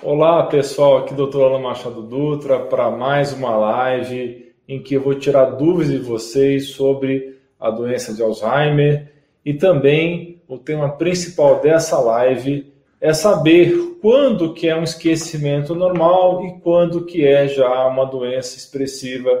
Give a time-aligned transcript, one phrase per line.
[0.00, 1.40] Olá pessoal, aqui Dr.
[1.40, 6.68] Alan Machado Dutra para mais uma live em que eu vou tirar dúvidas de vocês
[6.68, 9.10] sobre a doença de Alzheimer
[9.44, 16.46] e também o tema principal dessa live é saber quando que é um esquecimento normal
[16.46, 19.40] e quando que é já uma doença expressiva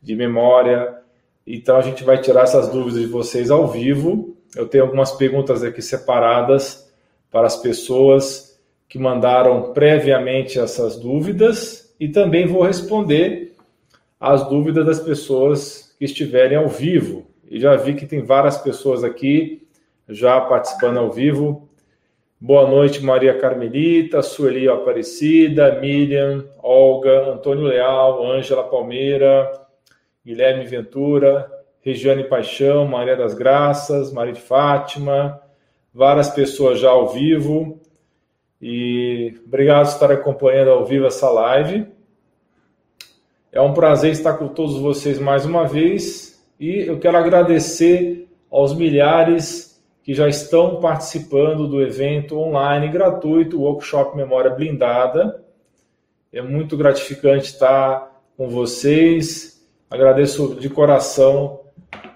[0.00, 0.98] de memória.
[1.44, 4.36] Então a gente vai tirar essas dúvidas de vocês ao vivo.
[4.54, 6.88] Eu tenho algumas perguntas aqui separadas
[7.28, 8.45] para as pessoas
[8.88, 13.54] que mandaram previamente essas dúvidas e também vou responder
[14.18, 17.26] as dúvidas das pessoas que estiverem ao vivo.
[17.48, 19.66] E já vi que tem várias pessoas aqui
[20.08, 21.68] já participando ao vivo.
[22.40, 29.50] Boa noite, Maria Carmelita, Sueli Aparecida, Miriam, Olga, Antônio Leal, Ângela Palmeira,
[30.24, 31.50] Guilherme Ventura,
[31.80, 35.40] Regiane Paixão, Maria das Graças, Maria de Fátima,
[35.94, 37.80] várias pessoas já ao vivo.
[38.60, 41.86] E obrigado por estar acompanhando ao vivo essa live.
[43.52, 48.74] É um prazer estar com todos vocês mais uma vez e eu quero agradecer aos
[48.74, 55.44] milhares que já estão participando do evento online gratuito Workshop Memória Blindada.
[56.32, 59.66] É muito gratificante estar com vocês.
[59.90, 61.60] Agradeço de coração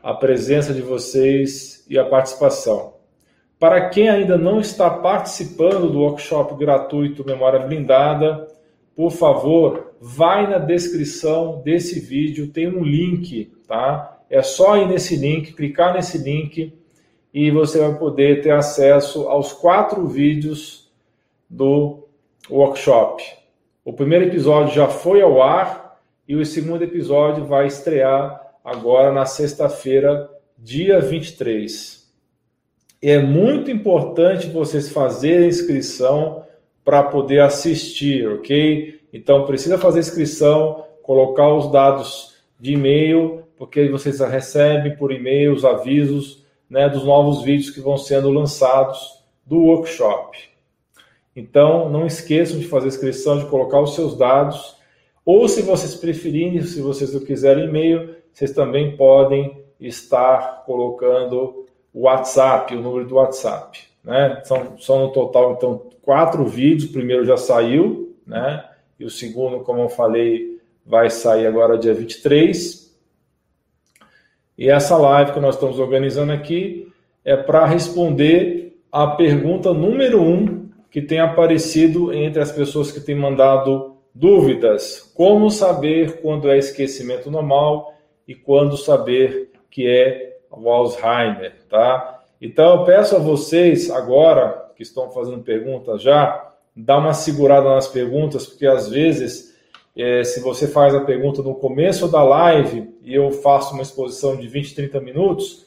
[0.02, 2.99] a presença de vocês e a participação.
[3.60, 8.48] Para quem ainda não está participando do workshop gratuito Memória Blindada,
[8.96, 14.18] por favor, vai na descrição desse vídeo, tem um link, tá?
[14.30, 16.72] É só ir nesse link, clicar nesse link
[17.34, 20.90] e você vai poder ter acesso aos quatro vídeos
[21.46, 22.08] do
[22.48, 23.22] workshop.
[23.84, 29.26] O primeiro episódio já foi ao ar e o segundo episódio vai estrear agora na
[29.26, 31.99] sexta-feira, dia 23
[33.02, 36.44] é muito importante vocês fazerem inscrição
[36.84, 39.00] para poder assistir, ok?
[39.12, 45.64] Então precisa fazer inscrição, colocar os dados de e-mail, porque vocês recebem por e-mail os
[45.64, 50.38] avisos né, dos novos vídeos que vão sendo lançados do workshop.
[51.34, 54.76] Então não esqueçam de fazer inscrição, de colocar os seus dados,
[55.24, 62.02] ou se vocês preferirem, se vocês não quiserem e-mail, vocês também podem estar colocando o
[62.02, 63.80] WhatsApp, o número do WhatsApp.
[64.02, 64.40] Né?
[64.44, 66.90] São, são no total, então, quatro vídeos.
[66.90, 68.64] O primeiro já saiu, né?
[68.98, 72.90] E o segundo, como eu falei, vai sair agora dia 23.
[74.58, 76.92] E essa live que nós estamos organizando aqui
[77.24, 83.14] é para responder a pergunta número um que tem aparecido entre as pessoas que têm
[83.14, 85.12] mandado dúvidas.
[85.14, 87.94] Como saber quando é esquecimento normal
[88.26, 92.22] e quando saber que é o Alzheimer, tá?
[92.40, 97.86] Então eu peço a vocês agora que estão fazendo perguntas já, dá uma segurada nas
[97.86, 99.54] perguntas, porque às vezes
[99.96, 104.36] é, se você faz a pergunta no começo da live e eu faço uma exposição
[104.36, 105.66] de 20, 30 minutos,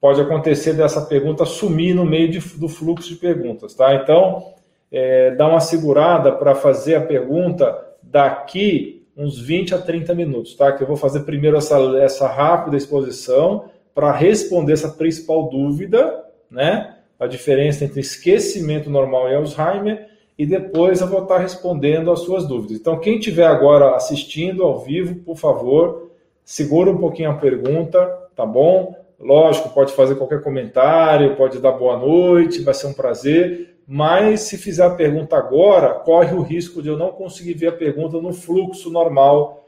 [0.00, 3.94] pode acontecer dessa pergunta sumir no meio de, do fluxo de perguntas, tá?
[3.94, 4.54] Então,
[4.90, 10.72] é, dá uma segurada para fazer a pergunta daqui uns 20 a 30 minutos, tá?
[10.72, 16.96] Que eu vou fazer primeiro essa, essa rápida exposição para responder essa principal dúvida, né?
[17.18, 20.08] A diferença entre esquecimento normal e Alzheimer,
[20.38, 22.78] e depois eu vou estar respondendo as suas dúvidas.
[22.78, 26.10] Então, quem estiver agora assistindo ao vivo, por favor,
[26.42, 28.96] segura um pouquinho a pergunta, tá bom?
[29.18, 33.76] Lógico, pode fazer qualquer comentário, pode dar boa noite, vai ser um prazer.
[33.86, 37.72] Mas se fizer a pergunta agora, corre o risco de eu não conseguir ver a
[37.72, 39.59] pergunta no fluxo normal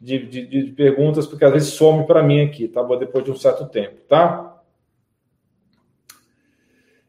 [0.00, 2.82] de, de, de perguntas, porque às vezes some para mim aqui, tá?
[2.96, 4.50] Depois de um certo tempo, tá?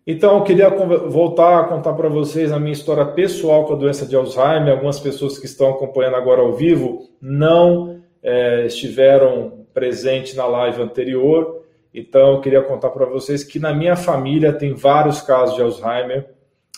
[0.06, 4.06] Então, eu queria voltar a contar para vocês a minha história pessoal com a doença
[4.06, 4.74] de Alzheimer.
[4.74, 11.63] Algumas pessoas que estão acompanhando agora ao vivo não é, estiveram presentes na live anterior.
[11.94, 16.34] Então, eu queria contar para vocês que na minha família tem vários casos de Alzheimer.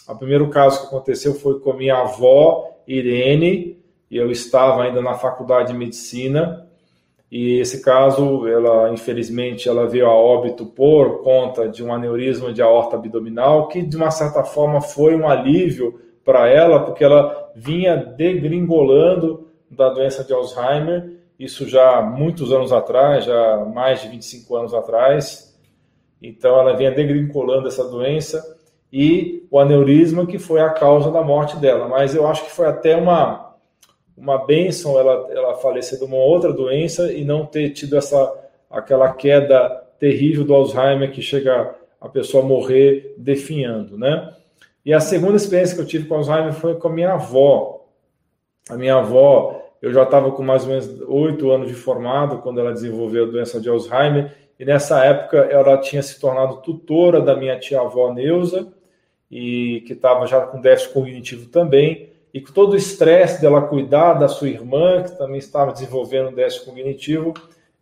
[0.08, 3.83] O primeiro caso que aconteceu foi com minha avó, Irene,
[4.18, 6.68] eu estava ainda na faculdade de medicina
[7.36, 12.62] e esse caso, ela infelizmente, ela veio a óbito por conta de um aneurisma de
[12.62, 17.96] aorta abdominal, que de uma certa forma foi um alívio para ela, porque ela vinha
[17.96, 24.74] degringolando da doença de Alzheimer, isso já muitos anos atrás, já mais de 25 anos
[24.76, 25.60] atrás.
[26.22, 28.44] Então ela vinha degringolando essa doença
[28.92, 32.68] e o aneurisma que foi a causa da morte dela, mas eu acho que foi
[32.68, 33.43] até uma
[34.16, 39.14] uma bênção ela, ela falecer de uma outra doença e não ter tido essa aquela
[39.14, 44.34] queda terrível do Alzheimer que chega a pessoa morrer definhando, né?
[44.86, 47.86] E a segunda experiência que eu tive com Alzheimer foi com a minha avó.
[48.70, 52.60] A minha avó, eu já estava com mais ou menos oito anos de formado quando
[52.60, 57.36] ela desenvolveu a doença de Alzheimer, e nessa época ela tinha se tornado tutora da
[57.36, 58.74] minha tia-avó Neuza,
[59.30, 64.16] e que estava já com déficit cognitivo também, e com todo o estresse dela cuidar
[64.16, 67.34] da sua irmã, que também estava desenvolvendo déficit cognitivo,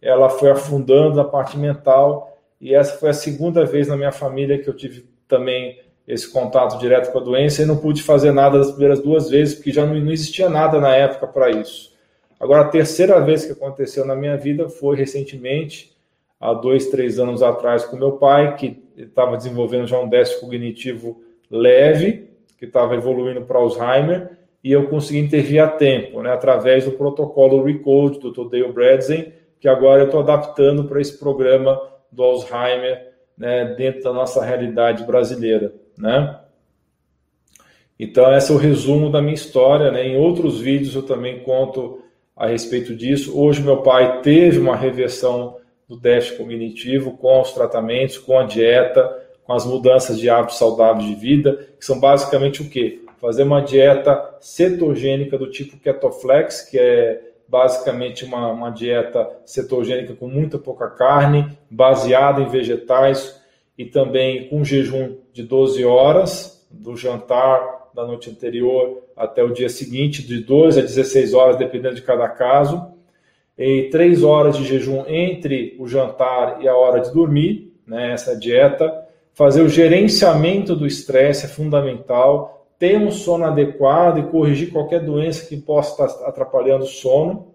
[0.02, 4.58] ela foi afundando na parte mental, e essa foi a segunda vez na minha família
[4.58, 8.58] que eu tive também esse contato direto com a doença e não pude fazer nada
[8.58, 11.96] das primeiras duas vezes, porque já não, não existia nada na época para isso.
[12.38, 15.96] Agora, a terceira vez que aconteceu na minha vida foi recentemente,
[16.40, 21.22] há dois, três anos atrás, com meu pai, que estava desenvolvendo já um déficit cognitivo
[21.50, 26.92] leve, que estava evoluindo para Alzheimer, e eu consegui intervir a tempo, né, através do
[26.92, 28.50] protocolo Recode do Dr.
[28.50, 31.80] Dale Bradzen, que agora eu estou adaptando para esse programa
[32.12, 35.74] do Alzheimer né, dentro da nossa realidade brasileira.
[35.98, 36.40] Né?
[38.00, 39.92] Então, esse é o resumo da minha história.
[39.92, 40.08] Né?
[40.08, 42.02] Em outros vídeos eu também conto
[42.36, 43.40] a respeito disso.
[43.40, 49.08] Hoje, meu pai teve uma reversão do déficit cognitivo com os tratamentos, com a dieta,
[49.44, 53.02] com as mudanças de hábitos saudáveis de vida, que são basicamente o quê?
[53.22, 60.28] Fazer uma dieta cetogênica do tipo Ketoflex, que é basicamente uma, uma dieta cetogênica com
[60.28, 63.40] muita pouca carne, baseada em vegetais
[63.78, 69.70] e também com jejum de 12 horas, do jantar da noite anterior até o dia
[69.70, 72.88] seguinte, de 12 a 16 horas, dependendo de cada caso,
[73.56, 78.36] e 3 horas de jejum entre o jantar e a hora de dormir, né, essa
[78.36, 79.06] dieta.
[79.34, 85.46] Fazer o gerenciamento do estresse é fundamental, ter um sono adequado e corrigir qualquer doença
[85.46, 87.54] que possa estar atrapalhando o sono.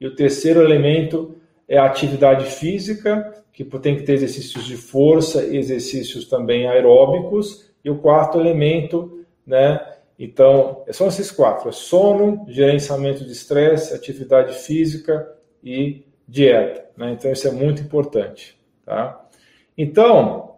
[0.00, 1.36] E o terceiro elemento
[1.68, 7.70] é a atividade física, que tem que ter exercícios de força e exercícios também aeróbicos.
[7.84, 9.86] E o quarto elemento, né?
[10.18, 15.30] Então, são esses quatro: é sono, gerenciamento de estresse, atividade física
[15.62, 16.86] e dieta.
[16.96, 17.12] Né?
[17.12, 18.58] Então, isso é muito importante.
[18.86, 19.28] Tá?
[19.76, 20.54] Então,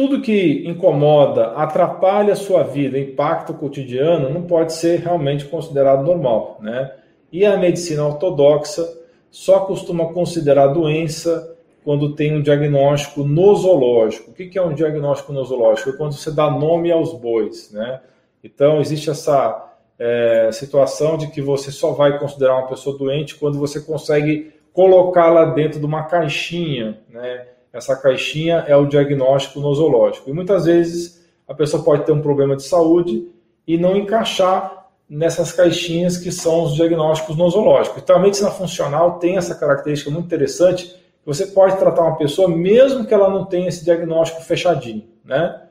[0.00, 6.02] tudo que incomoda, atrapalha a sua vida, impacta o cotidiano, não pode ser realmente considerado
[6.02, 6.90] normal, né?
[7.30, 8.82] E a medicina ortodoxa
[9.30, 11.54] só costuma considerar doença
[11.84, 14.30] quando tem um diagnóstico nosológico.
[14.30, 15.90] O que é um diagnóstico nosológico?
[15.90, 18.00] É quando você dá nome aos bois, né?
[18.42, 23.58] Então, existe essa é, situação de que você só vai considerar uma pessoa doente quando
[23.58, 27.48] você consegue colocá-la dentro de uma caixinha, né?
[27.72, 30.28] Essa caixinha é o diagnóstico nosológico.
[30.28, 33.28] E muitas vezes a pessoa pode ter um problema de saúde
[33.66, 38.02] e não encaixar nessas caixinhas que são os diagnósticos nosológicos.
[38.02, 40.94] Então a medicina funcional tem essa característica muito interessante,
[41.24, 45.62] você pode tratar uma pessoa mesmo que ela não tenha esse diagnóstico fechadinho, né?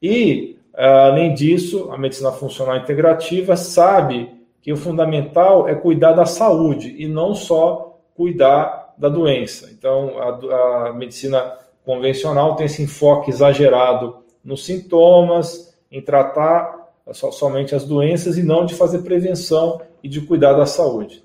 [0.00, 4.30] E além disso, a medicina funcional integrativa sabe
[4.62, 9.70] que o fundamental é cuidar da saúde e não só cuidar da doença.
[9.72, 17.74] Então, a, a medicina convencional tem esse enfoque exagerado nos sintomas, em tratar so, somente
[17.74, 21.24] as doenças e não de fazer prevenção e de cuidar da saúde.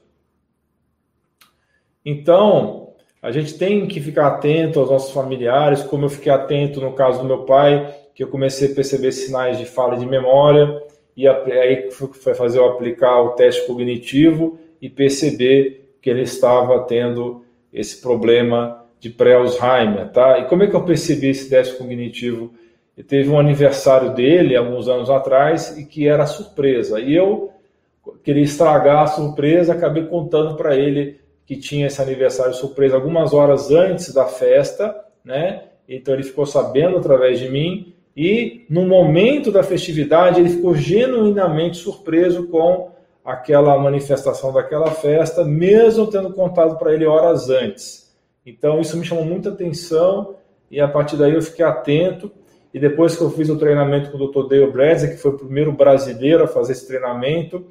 [2.05, 6.93] Então, a gente tem que ficar atento aos nossos familiares, como eu fiquei atento no
[6.93, 10.81] caso do meu pai, que eu comecei a perceber sinais de falha de memória,
[11.15, 17.45] e aí foi fazer eu aplicar o teste cognitivo e perceber que ele estava tendo
[17.73, 20.39] esse problema de pré-Alzheimer, tá?
[20.39, 22.53] E como é que eu percebi esse déficit cognitivo?
[22.95, 26.99] Eu teve um aniversário dele, alguns anos atrás, e que era surpresa.
[26.99, 27.51] E eu
[28.23, 33.71] queria estragar a surpresa, acabei contando para ele que tinha esse aniversário surpresa algumas horas
[33.71, 35.63] antes da festa, né?
[35.87, 41.77] Então ele ficou sabendo através de mim e no momento da festividade ele ficou genuinamente
[41.77, 42.91] surpreso com
[43.31, 48.11] aquela manifestação daquela festa, mesmo tendo contado para ele horas antes.
[48.45, 50.35] Então isso me chamou muita atenção
[50.69, 52.31] e a partir daí eu fiquei atento.
[52.73, 54.47] E depois que eu fiz o treinamento com o Dr.
[54.47, 57.65] Dale Bradley, que foi o primeiro brasileiro a fazer esse treinamento,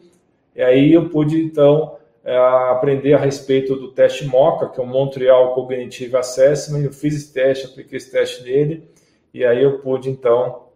[0.54, 4.86] e aí eu pude então é, aprender a respeito do teste MOCA, que é o
[4.86, 6.84] Montreal Cognitive Assessment.
[6.84, 8.88] Eu fiz esse teste, apliquei esse teste nele,
[9.32, 10.66] e aí eu pude então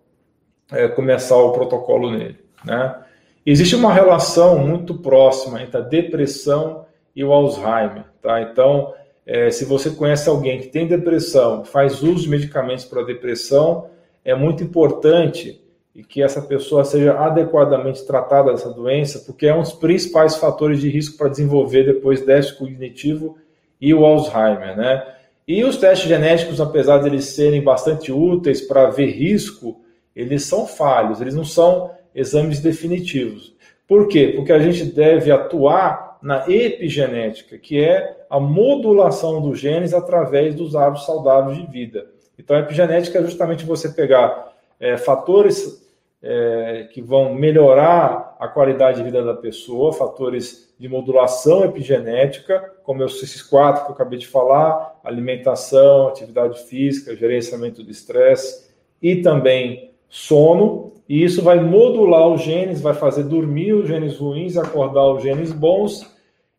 [0.73, 3.04] é, começar o protocolo nele, né?
[3.47, 8.41] Existe uma relação muito próxima entre a depressão e o Alzheimer, tá?
[8.41, 8.95] Então,
[9.27, 13.91] é, se você conhece alguém que tem depressão, faz uso de medicamentos para depressão,
[14.25, 15.61] é muito importante
[16.09, 20.89] que essa pessoa seja adequadamente tratada dessa doença, porque é um dos principais fatores de
[20.89, 23.39] risco para desenvolver depois déficit cognitivo
[23.81, 25.07] e o Alzheimer, né?
[25.47, 29.81] E os testes genéticos, apesar de eles serem bastante úteis para ver risco,
[30.17, 33.55] eles são falhos, eles não são exames definitivos.
[33.87, 34.33] Por quê?
[34.35, 40.75] Porque a gente deve atuar na epigenética, que é a modulação dos genes através dos
[40.75, 42.07] hábitos saudáveis de vida.
[42.39, 45.85] Então, a epigenética é justamente você pegar é, fatores
[46.23, 53.05] é, que vão melhorar a qualidade de vida da pessoa, fatores de modulação epigenética, como
[53.05, 58.71] esses quatro que eu acabei de falar: alimentação, atividade física, gerenciamento do estresse
[59.03, 60.94] e também sono.
[61.09, 65.53] E isso vai modular os genes, vai fazer dormir os genes ruins, acordar os genes
[65.53, 66.11] bons,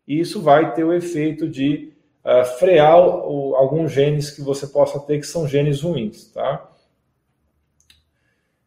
[0.06, 1.92] e isso vai ter o efeito de
[2.24, 6.70] uh, frear o, alguns genes que você possa ter que são genes ruins, tá?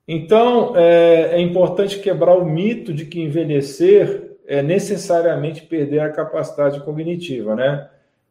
[0.05, 6.79] Então, é, é, importante quebrar o mito de que envelhecer é necessariamente perder a capacidade
[6.81, 7.87] cognitiva, né?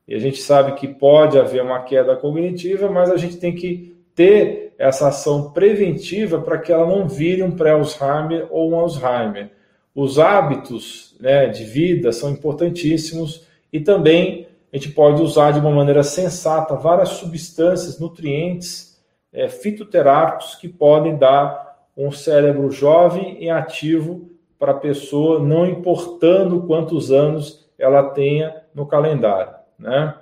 [0.07, 3.97] E a gente sabe que pode haver uma queda cognitiva, mas a gente tem que
[4.15, 9.51] ter essa ação preventiva para que ela não vire um pré-Alzheimer ou um Alzheimer.
[9.93, 15.71] Os hábitos né, de vida são importantíssimos e também a gente pode usar de uma
[15.71, 18.97] maneira sensata várias substâncias, nutrientes,
[19.33, 26.63] é, fitoterápicos que podem dar um cérebro jovem e ativo para a pessoa, não importando
[26.63, 30.15] quantos anos ela tenha no calendário, né?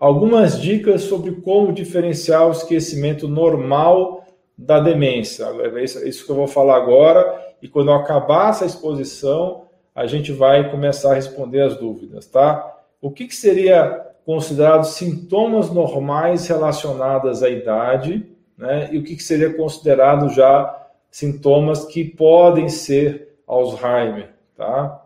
[0.00, 4.24] Algumas dicas sobre como diferenciar o esquecimento normal
[4.56, 5.44] da demência.
[5.44, 10.70] É isso que eu vou falar agora, e quando acabar essa exposição, a gente vai
[10.70, 12.78] começar a responder as dúvidas, tá?
[12.98, 18.26] O que, que seria considerado sintomas normais relacionados à idade
[18.56, 18.88] né?
[18.92, 25.04] e o que seria considerado já sintomas que podem ser Alzheimer, tá?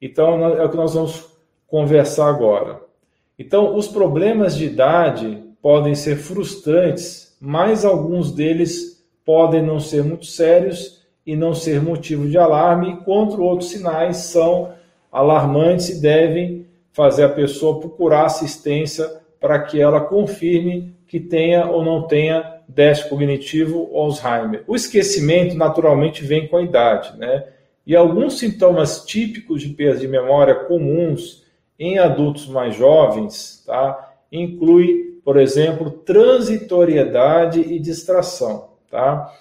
[0.00, 1.26] Então, é o que nós vamos
[1.66, 2.91] conversar agora.
[3.38, 10.26] Então, os problemas de idade podem ser frustrantes, mas alguns deles podem não ser muito
[10.26, 14.72] sérios e não ser motivo de alarme, enquanto outros sinais são
[15.10, 19.08] alarmantes e devem fazer a pessoa procurar assistência
[19.40, 24.64] para que ela confirme que tenha ou não tenha déficit cognitivo ou Alzheimer.
[24.66, 27.44] O esquecimento naturalmente vem com a idade, né?
[27.86, 31.41] E alguns sintomas típicos de perda de memória comuns
[31.82, 34.14] em adultos mais jovens, tá?
[34.30, 39.32] Inclui, por exemplo, transitoriedade e distração, tá?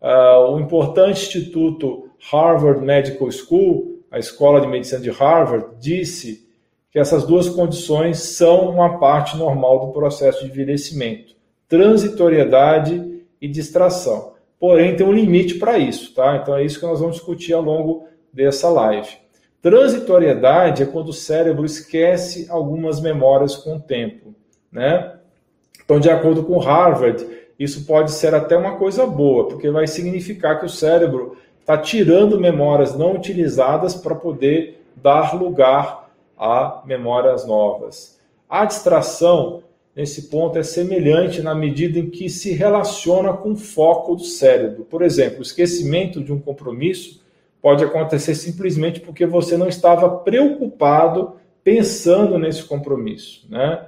[0.00, 6.48] Uh, o importante instituto Harvard Medical School, a escola de medicina de Harvard, disse
[6.90, 11.32] que essas duas condições são uma parte normal do processo de envelhecimento
[11.72, 14.34] transitoriedade e distração.
[14.60, 16.36] Porém, tem um limite para isso, tá?
[16.36, 19.21] Então é isso que nós vamos discutir ao longo dessa live.
[19.62, 24.34] Transitoriedade é quando o cérebro esquece algumas memórias com o tempo,
[24.72, 25.14] né?
[25.84, 27.24] Então, de acordo com Harvard,
[27.56, 32.40] isso pode ser até uma coisa boa, porque vai significar que o cérebro está tirando
[32.40, 38.18] memórias não utilizadas para poder dar lugar a memórias novas.
[38.48, 39.62] A distração
[39.94, 44.84] nesse ponto é semelhante na medida em que se relaciona com o foco do cérebro.
[44.84, 47.21] Por exemplo, o esquecimento de um compromisso
[47.62, 53.86] pode acontecer simplesmente porque você não estava preocupado pensando nesse compromisso, né?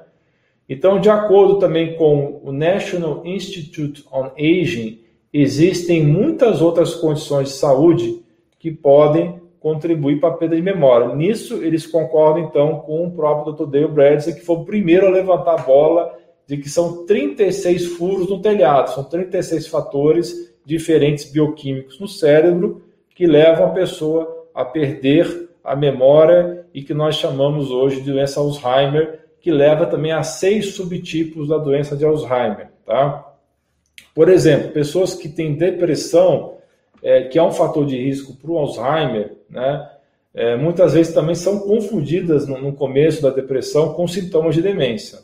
[0.69, 5.01] Então, de acordo também com o National Institute on Aging,
[5.33, 8.23] existem muitas outras condições de saúde
[8.59, 11.15] que podem contribuir para a perda de memória.
[11.15, 13.67] Nisso, eles concordam, então, com o próprio Dr.
[13.67, 16.15] Dale Bradley, que foi o primeiro a levantar a bola
[16.47, 22.83] de que são 36 furos no telhado, são 36 fatores diferentes bioquímicos no cérebro
[23.15, 28.41] que levam a pessoa a perder a memória e que nós chamamos hoje de doença
[28.41, 32.69] Alzheimer, que leva também a seis subtipos da doença de Alzheimer.
[32.85, 33.33] Tá?
[34.15, 36.55] Por exemplo, pessoas que têm depressão
[37.05, 39.91] é, que é um fator de risco para o Alzheimer, né,
[40.33, 45.19] é, muitas vezes também são confundidas no, no, começo da depressão com sintomas de demência.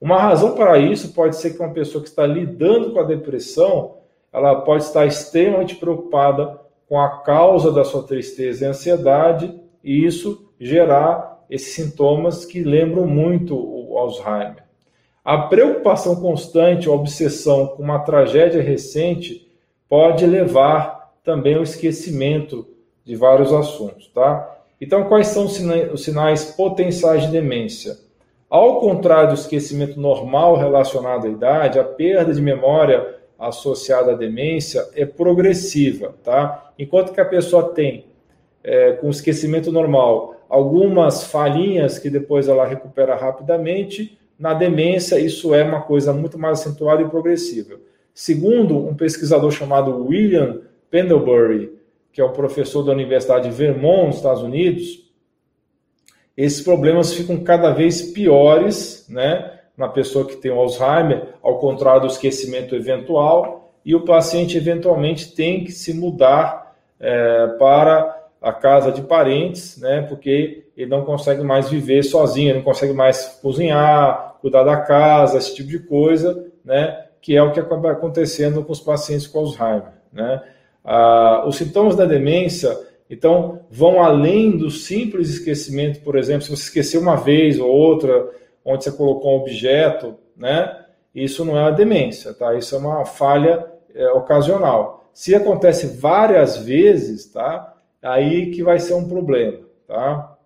[0.00, 3.96] Uma razão para isso pode ser que uma pessoa que está lidando com a depressão,
[4.32, 6.58] ela pode estar extremamente preocupada
[6.92, 13.06] com a causa da sua tristeza e ansiedade, e isso gerar esses sintomas que lembram
[13.06, 14.62] muito o Alzheimer.
[15.24, 19.50] A preocupação constante, a obsessão com uma tragédia recente
[19.88, 22.68] pode levar também ao esquecimento
[23.02, 24.54] de vários assuntos, tá?
[24.78, 27.96] Então, quais são os sinais potenciais de demência?
[28.50, 33.11] Ao contrário do esquecimento normal relacionado à idade, a perda de memória
[33.48, 36.72] associada à demência é progressiva, tá?
[36.78, 38.06] Enquanto que a pessoa tem,
[38.62, 45.62] é, com esquecimento normal, algumas falhinhas que depois ela recupera rapidamente, na demência, isso é
[45.62, 47.78] uma coisa muito mais acentuada e progressiva.
[48.14, 51.72] Segundo um pesquisador chamado William Pendlebury,
[52.12, 55.10] que é o professor da Universidade de Vermont, nos Estados Unidos,
[56.36, 62.02] esses problemas ficam cada vez piores, né, na pessoa que tem o Alzheimer, ao contrário
[62.02, 68.90] do esquecimento eventual, e o paciente eventualmente tem que se mudar é, para a casa
[68.90, 74.36] de parentes, né, porque ele não consegue mais viver sozinho, ele não consegue mais cozinhar,
[74.40, 78.72] cuidar da casa, esse tipo de coisa, né, que é o que acaba acontecendo com
[78.72, 80.42] os pacientes com Alzheimer, né.
[80.84, 82.76] Ah, os sintomas da demência,
[83.08, 88.28] então, vão além do simples esquecimento, por exemplo, se você esqueceu uma vez ou outra,
[88.64, 90.84] onde você colocou um objeto, né?
[91.14, 92.54] Isso não é uma demência, tá?
[92.54, 95.04] Isso é uma falha é, ocasional.
[95.12, 97.74] Se acontece várias vezes, tá?
[98.02, 100.36] Aí que vai ser um problema, tá?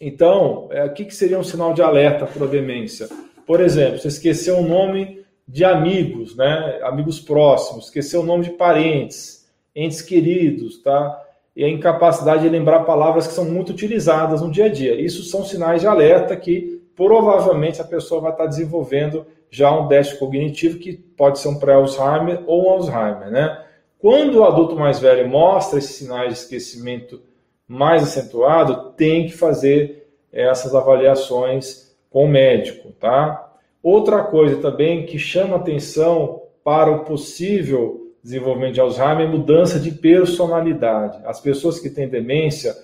[0.00, 3.08] Então, é, o que, que seria um sinal de alerta para a demência?
[3.46, 6.80] Por exemplo, você esqueceu o nome de amigos, né?
[6.82, 11.22] Amigos próximos, esqueceu o nome de parentes, entes queridos, tá?
[11.54, 14.98] e a incapacidade de lembrar palavras que são muito utilizadas no dia a dia.
[15.00, 20.18] Isso são sinais de alerta que provavelmente a pessoa vai estar desenvolvendo já um déficit
[20.18, 23.64] cognitivo que pode ser um pré-Alzheimer ou um Alzheimer, né?
[23.98, 27.22] Quando o adulto mais velho mostra esses sinais de esquecimento
[27.68, 33.52] mais acentuado, tem que fazer essas avaliações com o médico, tá?
[33.82, 39.90] Outra coisa também que chama atenção para o possível desenvolvimento de Alzheimer é mudança de
[39.90, 41.20] personalidade.
[41.24, 42.74] As pessoas que têm demência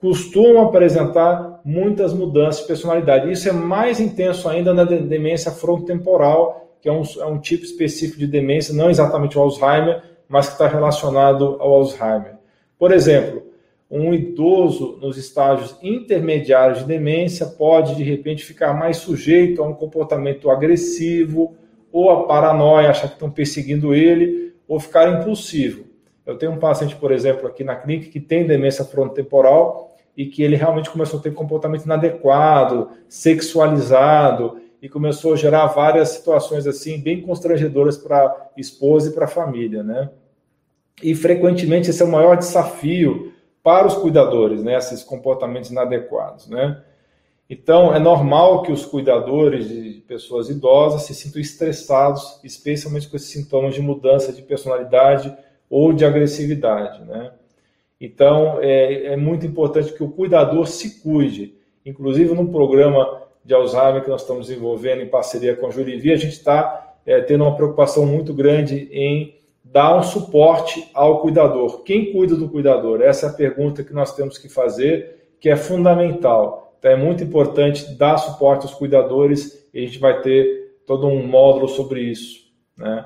[0.00, 3.30] costumam apresentar muitas mudanças de personalidade.
[3.30, 8.18] Isso é mais intenso ainda na demência frontotemporal, que é um, é um tipo específico
[8.18, 12.36] de demência, não exatamente o Alzheimer, mas que está relacionado ao Alzheimer.
[12.78, 13.42] Por exemplo,
[13.90, 19.74] um idoso nos estágios intermediários de demência pode, de repente, ficar mais sujeito a um
[19.74, 21.56] comportamento agressivo
[21.90, 25.84] ou a paranoia, achar que estão perseguindo ele, ou ficar impulsivo.
[26.26, 29.87] Eu tenho um paciente, por exemplo, aqui na clínica que tem demência frontotemporal
[30.18, 36.08] e que ele realmente começou a ter comportamento inadequado, sexualizado e começou a gerar várias
[36.08, 40.10] situações assim bem constrangedoras para a esposa e para a família, né?
[41.00, 44.76] E frequentemente esse é o maior desafio para os cuidadores, né?
[44.76, 46.82] Esses comportamentos inadequados, né?
[47.48, 53.30] Então, é normal que os cuidadores de pessoas idosas se sintam estressados, especialmente com esses
[53.30, 55.32] sintomas de mudança de personalidade
[55.70, 57.04] ou de agressividade.
[57.04, 57.30] Né?
[58.00, 61.54] Então, é, é muito importante que o cuidador se cuide.
[61.84, 66.18] Inclusive, no programa de Alzheimer que nós estamos desenvolvendo em parceria com a Jurivia, a
[66.18, 71.82] gente está é, tendo uma preocupação muito grande em dar um suporte ao cuidador.
[71.82, 73.00] Quem cuida do cuidador?
[73.00, 76.76] Essa é a pergunta que nós temos que fazer, que é fundamental.
[76.78, 81.26] Então é muito importante dar suporte aos cuidadores e a gente vai ter todo um
[81.26, 82.46] módulo sobre isso.
[82.76, 83.04] Né?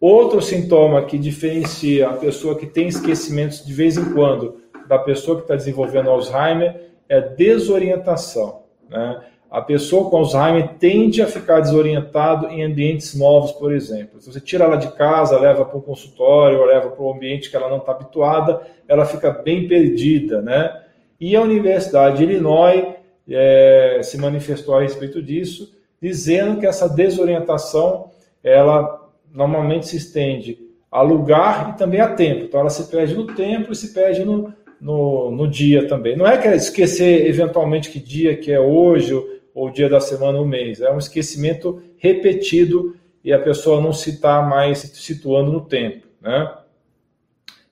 [0.00, 5.36] Outro sintoma que diferencia a pessoa que tem esquecimentos de vez em quando da pessoa
[5.36, 8.62] que está desenvolvendo Alzheimer é desorientação.
[8.88, 9.20] Né?
[9.50, 14.20] A pessoa com Alzheimer tende a ficar desorientado em ambientes novos, por exemplo.
[14.20, 17.48] Se você tira ela de casa, leva para um consultório, ou leva para um ambiente
[17.48, 20.82] que ela não está habituada, ela fica bem perdida, né?
[21.20, 22.84] E a Universidade de Illinois
[23.30, 28.10] é, se manifestou a respeito disso, dizendo que essa desorientação
[28.42, 29.03] ela
[29.34, 30.56] normalmente se estende
[30.90, 32.44] a lugar e também a tempo.
[32.44, 36.16] Então ela se perde no tempo e se perde no, no, no dia também.
[36.16, 40.38] Não é que esquecer eventualmente que dia que é hoje ou, ou dia da semana
[40.38, 40.80] ou mês.
[40.80, 46.06] É um esquecimento repetido e a pessoa não se está mais situando no tempo.
[46.22, 46.48] Né?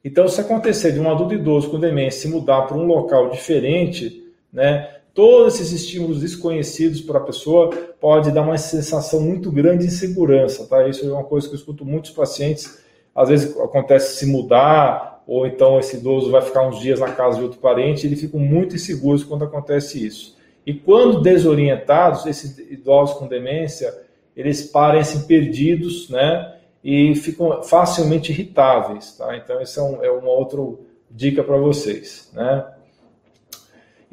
[0.05, 4.25] Então, se acontecer de um adulto idoso com demência se mudar para um local diferente,
[4.53, 7.71] né, todos esses estímulos desconhecidos para a pessoa
[8.01, 10.87] pode dar uma sensação muito grande de insegurança, tá?
[10.89, 12.83] Isso é uma coisa que eu escuto muitos pacientes,
[13.15, 17.39] às vezes acontece se mudar, ou então esse idoso vai ficar uns dias na casa
[17.39, 20.37] de outro parente, eles ficam muito inseguros quando acontece isso.
[20.67, 23.93] E quando desorientados, esses idosos com demência,
[24.37, 26.57] eles parecem perdidos, né?
[26.83, 29.37] E ficam facilmente irritáveis, tá?
[29.37, 30.61] Então, essa é, um, é uma outra
[31.11, 32.65] dica para vocês, né?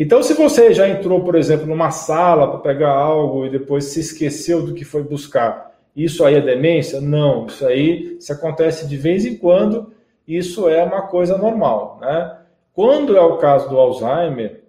[0.01, 3.99] Então, se você já entrou, por exemplo, numa sala para pegar algo e depois se
[3.99, 7.01] esqueceu do que foi buscar, isso aí é demência?
[7.01, 9.91] Não, isso aí se acontece de vez em quando,
[10.25, 12.38] isso é uma coisa normal, né?
[12.71, 14.63] Quando é o caso do Alzheimer,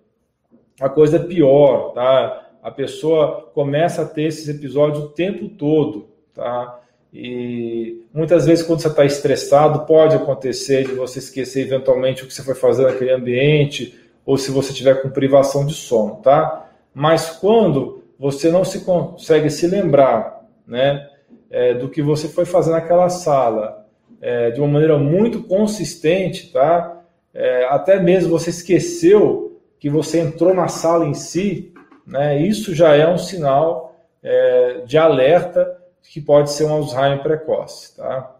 [0.81, 2.49] a coisa é pior, tá?
[2.61, 6.81] A pessoa começa a ter esses episódios o tempo todo, tá?
[7.15, 12.35] E muitas vezes, quando você está estressado, pode acontecer de você esquecer eventualmente o que
[12.35, 16.71] você foi fazer naquele ambiente, ou se você tiver com privação de sono, tá?
[16.95, 21.11] Mas quando você não se consegue se lembrar, né,
[21.51, 23.85] é, do que você foi fazer naquela sala,
[24.21, 27.03] é, de uma maneira muito consistente, tá?
[27.35, 31.75] É, até mesmo você esqueceu que você entrou na sala em si,
[32.07, 32.41] né?
[32.41, 38.37] Isso já é um sinal é, de alerta que pode ser um Alzheimer precoce, tá?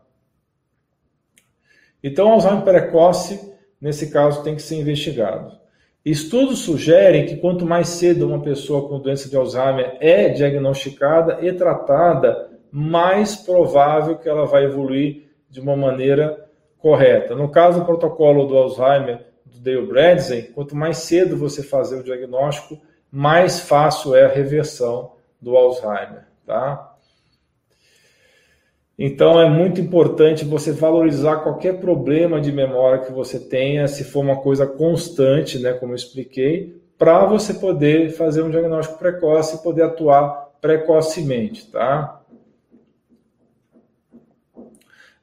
[2.01, 5.60] Então, Alzheimer precoce, nesse caso, tem que ser investigado.
[6.05, 11.53] Estudos sugerem que quanto mais cedo uma pessoa com doença de Alzheimer é diagnosticada e
[11.53, 17.35] tratada, mais provável que ela vai evoluir de uma maneira correta.
[17.35, 22.05] No caso do protocolo do Alzheimer do Dale Bredesen, quanto mais cedo você fazer o
[22.05, 26.90] diagnóstico, mais fácil é a reversão do Alzheimer, tá?
[29.03, 34.21] Então é muito importante você valorizar qualquer problema de memória que você tenha, se for
[34.21, 39.63] uma coisa constante, né, como eu expliquei, para você poder fazer um diagnóstico precoce e
[39.63, 42.21] poder atuar precocemente, tá?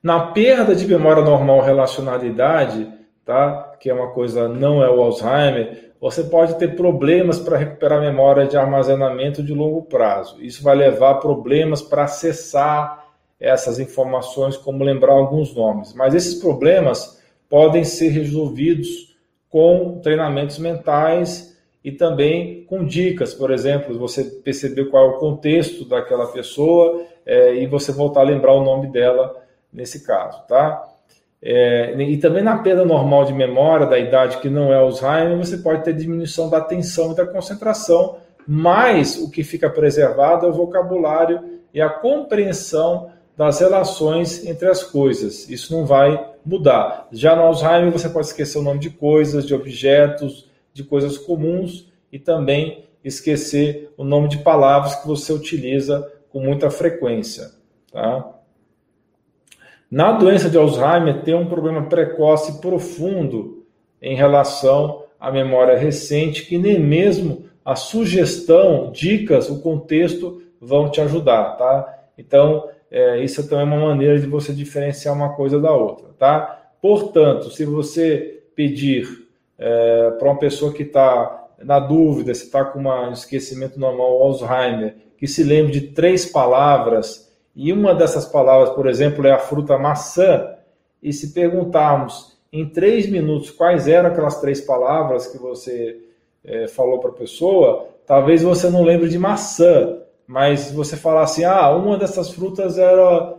[0.02, 2.92] Na perda de memória normal relacionada à idade,
[3.24, 3.76] tá?
[3.80, 8.48] Que é uma coisa não é o Alzheimer, você pode ter problemas para recuperar memória
[8.48, 10.42] de armazenamento de longo prazo.
[10.42, 13.07] Isso vai levar a problemas para acessar
[13.40, 15.94] essas informações, como lembrar alguns nomes.
[15.94, 19.16] Mas esses problemas podem ser resolvidos
[19.50, 25.86] com treinamentos mentais e também com dicas, por exemplo, você perceber qual é o contexto
[25.86, 29.36] daquela pessoa é, e você voltar a lembrar o nome dela
[29.72, 30.86] nesse caso, tá?
[31.42, 35.58] É, e também na perda normal de memória da idade que não é Alzheimer, você
[35.58, 40.54] pode ter diminuição da atenção e da concentração, mas o que fica preservado é o
[40.54, 41.40] vocabulário
[41.74, 45.48] e a compreensão das relações entre as coisas.
[45.48, 47.08] Isso não vai mudar.
[47.12, 51.88] Já no Alzheimer, você pode esquecer o nome de coisas, de objetos, de coisas comuns
[52.12, 57.52] e também esquecer o nome de palavras que você utiliza com muita frequência.
[57.92, 58.28] Tá?
[59.90, 63.66] Na doença de Alzheimer, tem um problema precoce profundo
[64.02, 71.02] em relação à memória recente, que nem mesmo a sugestão, dicas, o contexto vão te
[71.02, 72.02] ajudar, tá?
[72.18, 76.72] Então, é, isso também é uma maneira de você diferenciar uma coisa da outra, tá?
[76.82, 82.80] Portanto, se você pedir é, para uma pessoa que está na dúvida, se está com
[82.80, 88.88] um esquecimento normal, Alzheimer, que se lembre de três palavras, e uma dessas palavras, por
[88.88, 90.54] exemplo, é a fruta maçã,
[91.02, 96.00] e se perguntarmos em três minutos quais eram aquelas três palavras que você
[96.44, 101.46] é, falou para a pessoa, talvez você não lembre de maçã, mas você falar assim,
[101.46, 103.36] ah, uma dessas frutas era,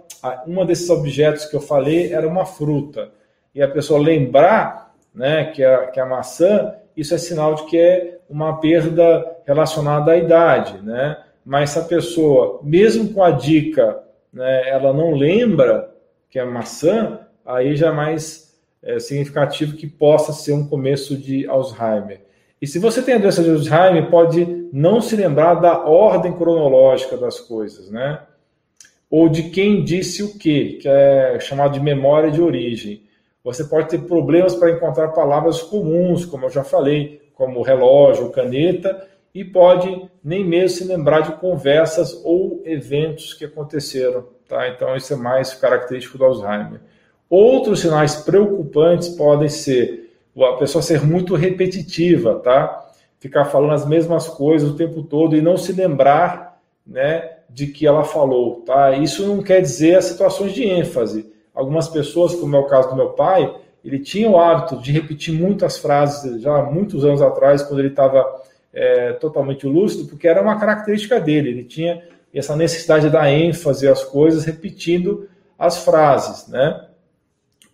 [0.46, 3.10] uma desses objetos que eu falei era uma fruta,
[3.54, 7.78] e a pessoa lembrar, né, que a, que a maçã, isso é sinal de que
[7.78, 11.18] é uma perda relacionada à idade, né?
[11.44, 15.90] Mas se a pessoa, mesmo com a dica, né, ela não lembra
[16.28, 21.46] que é maçã, aí já é mais é, significativo que possa ser um começo de
[21.48, 22.20] Alzheimer.
[22.60, 27.16] E se você tem a doença de Alzheimer, pode não se lembrar da ordem cronológica
[27.16, 28.20] das coisas, né?
[29.10, 33.02] Ou de quem disse o quê, que é chamado de memória de origem.
[33.44, 39.06] Você pode ter problemas para encontrar palavras comuns, como eu já falei, como relógio, caneta,
[39.32, 44.26] e pode nem mesmo se lembrar de conversas ou eventos que aconteceram.
[44.48, 44.68] Tá?
[44.68, 46.80] Então, isso é mais característico do Alzheimer.
[47.30, 50.07] Outros sinais preocupantes podem ser
[50.44, 52.86] a pessoa ser muito repetitiva, tá?
[53.18, 57.86] Ficar falando as mesmas coisas o tempo todo e não se lembrar, né, de que
[57.86, 58.92] ela falou, tá?
[58.92, 61.32] Isso não quer dizer as situações de ênfase.
[61.54, 63.52] Algumas pessoas, como é o caso do meu pai,
[63.84, 67.88] ele tinha o hábito de repetir muitas frases já há muitos anos atrás, quando ele
[67.88, 68.24] estava
[68.72, 71.50] é, totalmente lúcido, porque era uma característica dele.
[71.50, 76.87] Ele tinha essa necessidade de dar ênfase às coisas, repetindo as frases, né?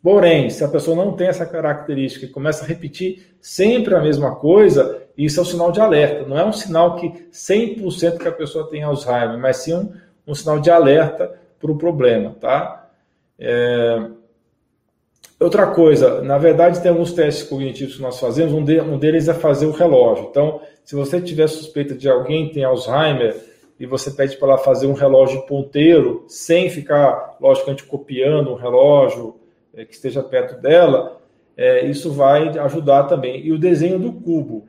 [0.05, 4.37] Porém, se a pessoa não tem essa característica e começa a repetir sempre a mesma
[4.37, 6.29] coisa, isso é um sinal de alerta.
[6.29, 9.95] Não é um sinal que 100% que a pessoa tem Alzheimer, mas sim um,
[10.27, 12.91] um sinal de alerta para o problema, tá?
[13.39, 14.09] É...
[15.41, 19.27] Outra coisa, na verdade, tem alguns testes cognitivos que nós fazemos, um, de, um deles
[19.27, 20.27] é fazer o relógio.
[20.31, 23.35] Então, se você tiver suspeita de alguém que tem Alzheimer
[23.81, 29.43] e você pede para ela fazer um relógio ponteiro, sem ficar, logicamente, copiando o relógio,
[29.77, 31.21] é, que esteja perto dela,
[31.57, 33.45] é, isso vai ajudar também.
[33.45, 34.69] E o desenho do cubo.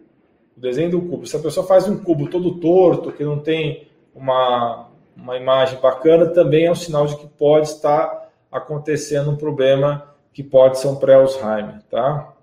[0.56, 1.26] O desenho do cubo.
[1.26, 6.28] Se a pessoa faz um cubo todo torto, que não tem uma, uma imagem bacana,
[6.28, 10.96] também é um sinal de que pode estar acontecendo um problema que pode ser um
[10.96, 12.34] pré-Alzheimer, tá?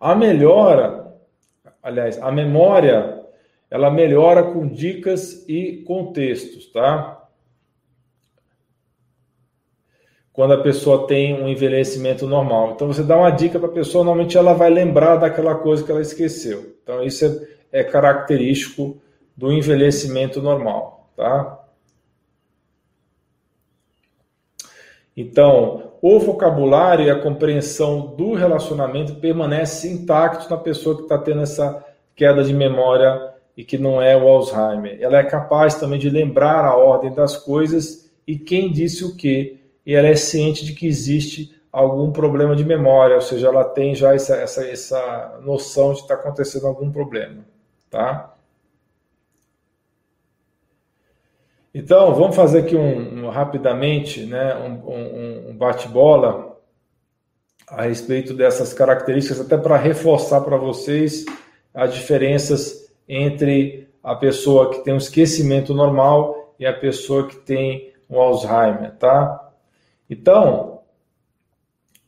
[0.00, 1.16] A melhora,
[1.82, 3.24] aliás, a memória,
[3.68, 7.17] ela melhora com dicas e contextos, tá?
[10.38, 12.70] Quando a pessoa tem um envelhecimento normal.
[12.70, 15.90] Então, você dá uma dica para a pessoa, normalmente ela vai lembrar daquela coisa que
[15.90, 16.76] ela esqueceu.
[16.80, 17.24] Então, isso
[17.72, 19.02] é, é característico
[19.36, 21.58] do envelhecimento normal, tá?
[25.16, 31.40] Então, o vocabulário e a compreensão do relacionamento permanece intacto na pessoa que está tendo
[31.40, 34.98] essa queda de memória e que não é o Alzheimer.
[35.00, 39.58] Ela é capaz também de lembrar a ordem das coisas e quem disse o que,
[39.88, 43.94] e ela é ciente de que existe algum problema de memória, ou seja, ela tem
[43.94, 47.42] já essa, essa, essa noção de estar tá acontecendo algum problema,
[47.88, 48.34] tá?
[51.72, 56.58] Então, vamos fazer aqui um, um rapidamente né, um, um, bate-bola
[57.66, 61.24] a respeito dessas características, até para reforçar para vocês
[61.72, 67.94] as diferenças entre a pessoa que tem um esquecimento normal e a pessoa que tem
[68.06, 69.47] o Alzheimer, tá?
[70.08, 70.80] Então,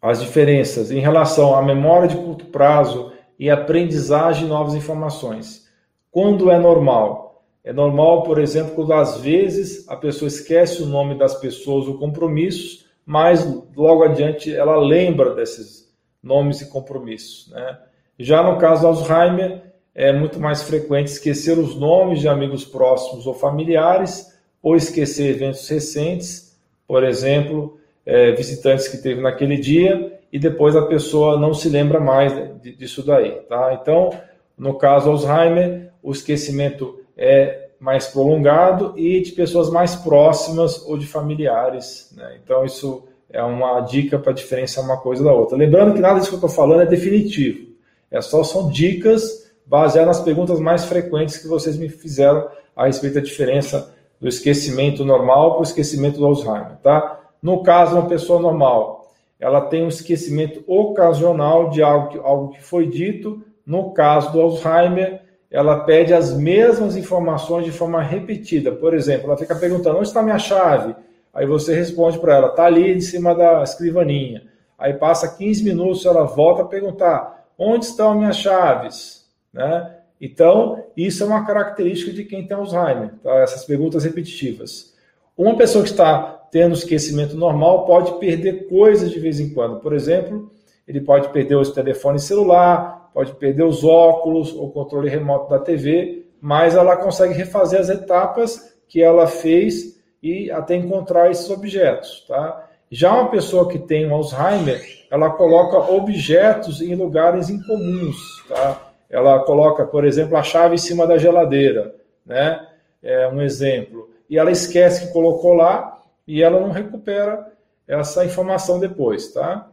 [0.00, 5.68] as diferenças em relação à memória de curto prazo e aprendizagem de novas informações.
[6.10, 7.44] Quando é normal?
[7.62, 11.98] É normal, por exemplo, quando às vezes a pessoa esquece o nome das pessoas ou
[11.98, 17.50] compromissos, mas logo adiante ela lembra desses nomes e compromissos.
[17.50, 17.78] Né?
[18.18, 19.62] Já no caso do Alzheimer,
[19.94, 25.68] é muito mais frequente esquecer os nomes de amigos próximos ou familiares, ou esquecer eventos
[25.68, 27.79] recentes, por exemplo,
[28.10, 33.06] é, visitantes que teve naquele dia, e depois a pessoa não se lembra mais disso
[33.06, 33.30] daí.
[33.48, 33.78] Tá?
[33.80, 34.10] Então,
[34.58, 41.06] no caso Alzheimer, o esquecimento é mais prolongado e de pessoas mais próximas ou de
[41.06, 42.12] familiares.
[42.16, 42.38] Né?
[42.42, 45.56] Então, isso é uma dica para diferenciar uma coisa da outra.
[45.56, 47.70] Lembrando que nada disso que eu estou falando é definitivo.
[48.10, 53.14] É só são dicas baseadas nas perguntas mais frequentes que vocês me fizeram a respeito
[53.14, 56.76] da diferença do esquecimento normal para o esquecimento do Alzheimer.
[56.82, 57.19] Tá?
[57.42, 62.62] No caso, uma pessoa normal, ela tem um esquecimento ocasional de algo que, algo que
[62.62, 63.42] foi dito.
[63.64, 68.72] No caso do Alzheimer, ela pede as mesmas informações de forma repetida.
[68.72, 70.94] Por exemplo, ela fica perguntando: onde está minha chave?
[71.32, 74.44] Aí você responde para ela: está ali em cima da escrivaninha.
[74.78, 79.26] Aí passa 15 minutos, ela volta a perguntar: onde estão minhas chaves?
[79.52, 79.96] Né?
[80.20, 83.36] Então, isso é uma característica de quem tem Alzheimer, tá?
[83.36, 84.94] essas perguntas repetitivas.
[85.36, 89.80] Uma pessoa que está tendo esquecimento normal pode perder coisas de vez em quando.
[89.80, 90.50] Por exemplo,
[90.86, 96.26] ele pode perder o telefone celular, pode perder os óculos, o controle remoto da TV,
[96.40, 102.66] mas ela consegue refazer as etapas que ela fez e até encontrar esses objetos, tá?
[102.90, 108.16] Já uma pessoa que tem um Alzheimer, ela coloca objetos em lugares incomuns,
[108.48, 108.90] tá?
[109.08, 111.94] Ela coloca, por exemplo, a chave em cima da geladeira,
[112.26, 112.66] né?
[113.02, 114.10] É um exemplo.
[114.28, 115.99] E ela esquece que colocou lá
[116.30, 117.52] e ela não recupera
[117.88, 119.68] essa informação depois, tá?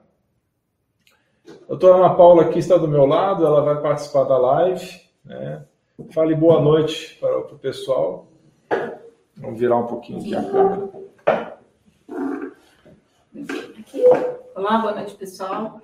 [1.47, 5.01] A doutora Ana Paula aqui está do meu lado, ela vai participar da live.
[5.23, 5.63] Né?
[6.09, 8.25] Fale boa noite para o pessoal.
[9.35, 10.89] Vamos virar um pouquinho aqui a câmera.
[14.55, 15.79] Olá, boa noite, pessoal.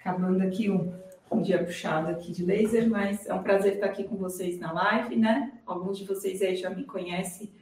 [0.00, 0.92] Acabando aqui um,
[1.30, 4.72] um dia puxado aqui de laser, mas é um prazer estar aqui com vocês na
[4.72, 5.52] live, né?
[5.64, 7.52] Alguns de vocês aí já me conhecem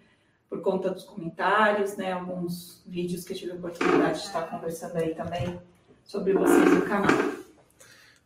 [0.50, 2.12] por conta dos comentários, né?
[2.12, 5.60] Alguns vídeos que eu tive a oportunidade de estar conversando aí também
[6.04, 7.16] sobre vocês no canal.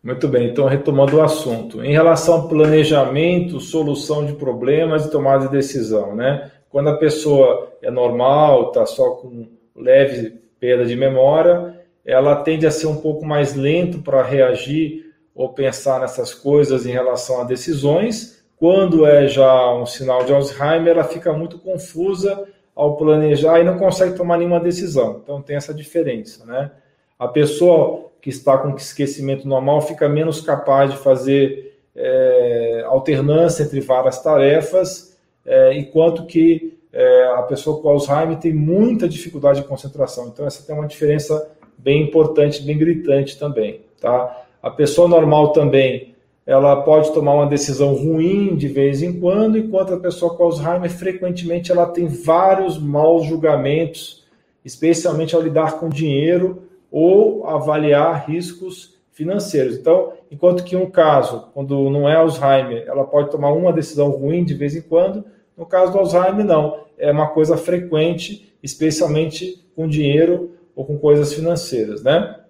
[0.03, 1.85] Muito bem, então retomando o assunto.
[1.85, 6.51] Em relação ao planejamento, solução de problemas e tomada de decisão, né?
[6.71, 12.71] Quando a pessoa é normal, está só com leve perda de memória, ela tende a
[12.71, 18.44] ser um pouco mais lento para reagir ou pensar nessas coisas em relação a decisões.
[18.65, 23.77] Quando é já um sinal de Alzheimer, ela fica muito confusa ao planejar e não
[23.77, 25.21] consegue tomar nenhuma decisão.
[25.23, 26.71] Então tem essa diferença, né?
[27.19, 33.83] A pessoa que está com esquecimento normal fica menos capaz de fazer é, alternância entre
[33.83, 40.29] várias tarefas, é, enquanto que é, a pessoa com Alzheimer tem muita dificuldade de concentração.
[40.29, 43.83] Então, essa tem uma diferença bem importante, bem gritante também.
[44.01, 44.43] Tá?
[44.63, 46.14] A pessoa normal também
[46.47, 50.91] ela pode tomar uma decisão ruim de vez em quando, enquanto a pessoa com Alzheimer
[50.91, 54.25] frequentemente ela tem vários maus julgamentos,
[54.65, 59.77] especialmente ao lidar com dinheiro ou avaliar riscos financeiros.
[59.77, 64.45] Então, enquanto que um caso, quando não é Alzheimer, ela pode tomar uma decisão ruim
[64.45, 65.25] de vez em quando,
[65.57, 66.85] no caso do Alzheimer, não.
[66.99, 72.41] É uma coisa frequente, especialmente com dinheiro ou com coisas financeiras, né?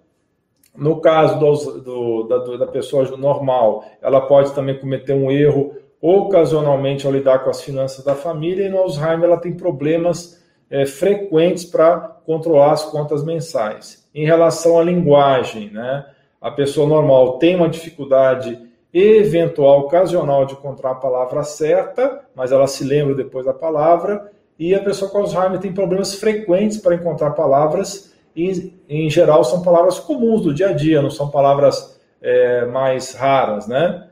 [0.76, 7.06] No caso do, do, da, da pessoa normal, ela pode também cometer um erro ocasionalmente
[7.06, 11.64] ao lidar com as finanças da família, e no Alzheimer ela tem problemas é, frequentes
[11.64, 14.06] para controlar as contas mensais.
[14.14, 16.04] Em relação à linguagem, né,
[16.40, 18.58] a pessoa normal tem uma dificuldade
[18.92, 24.74] eventual, ocasional de encontrar a palavra certa, mas ela se lembra depois da palavra, e
[24.74, 29.98] a pessoa com Alzheimer tem problemas frequentes para encontrar palavras, e em geral são palavras
[29.98, 34.08] comuns do dia a dia, não são palavras é, mais raras, né?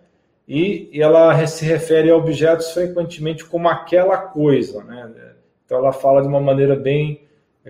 [0.46, 5.10] E, e, ela se refere a objetos frequentemente como aquela coisa, né?
[5.64, 7.22] Então ela fala de uma maneira bem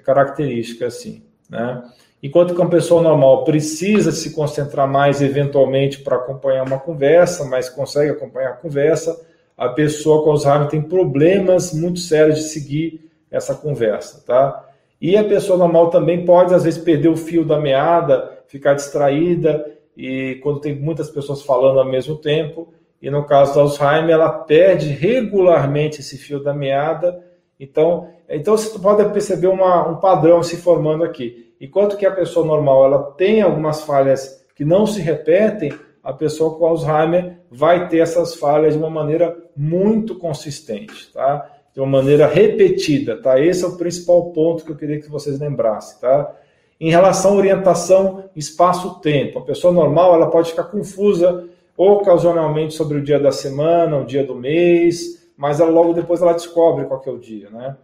[0.05, 1.83] característica assim, né?
[2.23, 7.69] Enquanto que uma pessoa normal precisa se concentrar mais eventualmente para acompanhar uma conversa, mas
[7.69, 9.21] consegue acompanhar a conversa,
[9.57, 14.72] a pessoa com Alzheimer tem problemas muito sérios de seguir essa conversa, tá?
[15.03, 19.69] E a pessoa normal também pode, às vezes, perder o fio da meada, ficar distraída,
[19.97, 24.31] e quando tem muitas pessoas falando ao mesmo tempo, e no caso do Alzheimer, ela
[24.31, 27.21] perde regularmente esse fio da meada.
[27.59, 31.53] Então, então você pode perceber uma, um padrão se formando aqui.
[31.61, 36.57] Enquanto que a pessoa normal ela tem algumas falhas que não se repetem, a pessoa
[36.57, 41.45] com Alzheimer vai ter essas falhas de uma maneira muito consistente, tá?
[41.75, 43.41] De uma maneira repetida, tá?
[43.41, 46.35] Esse é o principal ponto que eu queria que vocês lembrassem, tá?
[46.79, 53.03] Em relação à orientação espaço-tempo, a pessoa normal ela pode ficar confusa ocasionalmente sobre o
[53.03, 57.11] dia da semana, o dia do mês, mas ela, logo depois ela descobre qual é
[57.11, 57.77] o dia, né?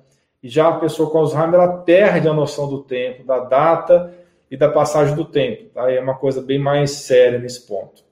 [0.42, 4.12] E já a pessoa com Alzheimer ela perde a noção do tempo, da data
[4.50, 5.90] e da passagem do tempo, tá?
[5.90, 8.04] E é uma coisa bem mais séria nesse ponto.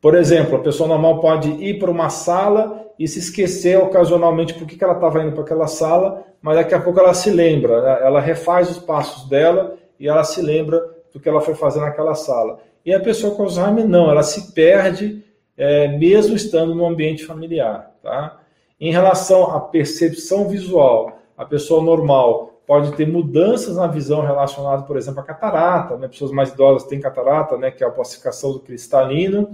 [0.00, 4.66] Por exemplo, a pessoa normal pode ir para uma sala e se esquecer ocasionalmente por
[4.66, 7.98] que ela estava indo para aquela sala, mas daqui a pouco ela se lembra, né?
[8.02, 12.14] ela refaz os passos dela e ela se lembra do que ela foi fazer naquela
[12.14, 12.60] sala.
[12.84, 15.24] E a pessoa com Alzheimer não, ela se perde
[15.56, 17.92] é, mesmo estando no ambiente familiar.
[18.02, 18.40] Tá?
[18.78, 24.96] Em relação à percepção visual, a pessoa normal pode ter mudanças na visão relacionadas, por
[24.96, 25.96] exemplo, à catarata.
[25.96, 26.08] Né?
[26.08, 27.70] Pessoas mais idosas têm catarata, né?
[27.70, 29.50] que é a opacificação do cristalino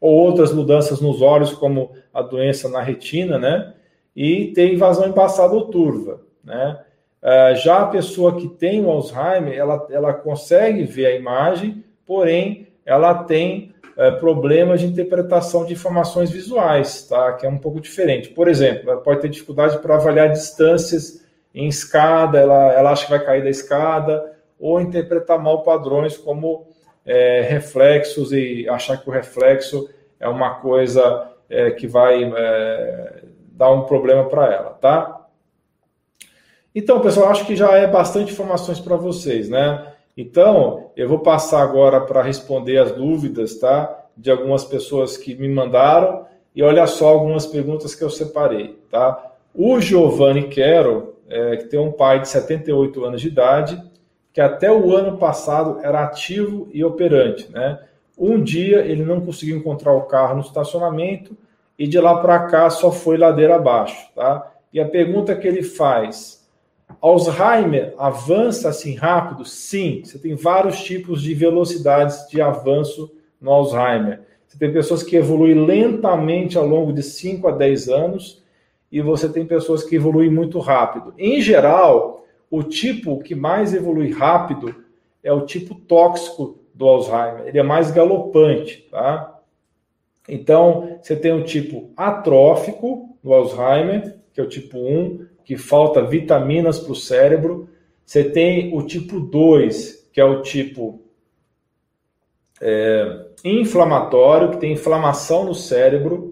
[0.00, 3.74] ou outras mudanças nos olhos, como a doença na retina, né?
[4.16, 6.80] E tem invasão em passado ou turva, né?
[7.22, 12.68] Uh, já a pessoa que tem o Alzheimer, ela, ela consegue ver a imagem, porém,
[12.86, 17.34] ela tem uh, problemas de interpretação de informações visuais, tá?
[17.34, 18.30] Que é um pouco diferente.
[18.30, 21.22] Por exemplo, ela pode ter dificuldade para avaliar distâncias
[21.54, 26.68] em escada, ela, ela acha que vai cair da escada, ou interpretar mal padrões como
[27.04, 33.70] é, reflexos e achar que o reflexo é uma coisa é, que vai é, dar
[33.70, 35.26] um problema para ela, tá?
[36.74, 39.92] Então, pessoal, acho que já é bastante informações para vocês, né?
[40.16, 44.04] Então, eu vou passar agora para responder as dúvidas, tá?
[44.16, 49.32] De algumas pessoas que me mandaram e olha só algumas perguntas que eu separei, tá?
[49.54, 53.89] O Giovanni Quero, é, que tem um pai de 78 anos de idade,
[54.32, 57.50] que até o ano passado era ativo e operante.
[57.50, 57.78] Né?
[58.18, 61.36] Um dia ele não conseguiu encontrar o carro no estacionamento
[61.78, 64.10] e de lá para cá só foi ladeira abaixo.
[64.14, 64.52] Tá?
[64.72, 66.46] E a pergunta que ele faz:
[67.00, 69.44] Alzheimer avança assim rápido?
[69.44, 74.20] Sim, você tem vários tipos de velocidades de avanço no Alzheimer.
[74.46, 78.42] Você tem pessoas que evoluem lentamente ao longo de 5 a 10 anos
[78.90, 81.14] e você tem pessoas que evoluem muito rápido.
[81.16, 82.19] Em geral,
[82.50, 84.74] o tipo que mais evolui rápido
[85.22, 87.46] é o tipo tóxico do Alzheimer.
[87.46, 89.38] Ele é mais galopante, tá?
[90.28, 96.02] Então, você tem o tipo atrófico do Alzheimer, que é o tipo 1, que falta
[96.02, 97.68] vitaminas para o cérebro.
[98.04, 101.02] Você tem o tipo 2, que é o tipo
[102.60, 106.29] é, inflamatório, que tem inflamação no cérebro.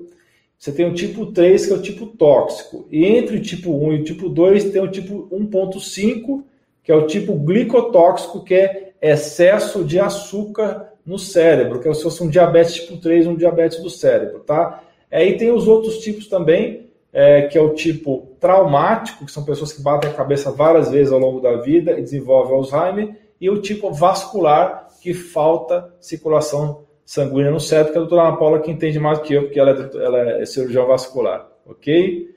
[0.58, 2.86] Você tem o tipo 3, que é o tipo tóxico.
[2.90, 6.42] E entre o tipo 1 e o tipo 2 tem o tipo 1.5,
[6.82, 12.02] que é o tipo glicotóxico, que é excesso de açúcar no cérebro, que é se
[12.02, 14.82] fosse um diabetes tipo 3, um diabetes do cérebro, tá?
[15.10, 19.72] Aí tem os outros tipos também, é, que é o tipo traumático, que são pessoas
[19.72, 23.62] que batem a cabeça várias vezes ao longo da vida e desenvolvem Alzheimer, e o
[23.62, 29.00] tipo vascular, que falta circulação sanguínea no cérebro, que a doutora Ana Paula que entende
[29.00, 32.36] mais do que eu, porque ela é, ela é cirurgião vascular, ok?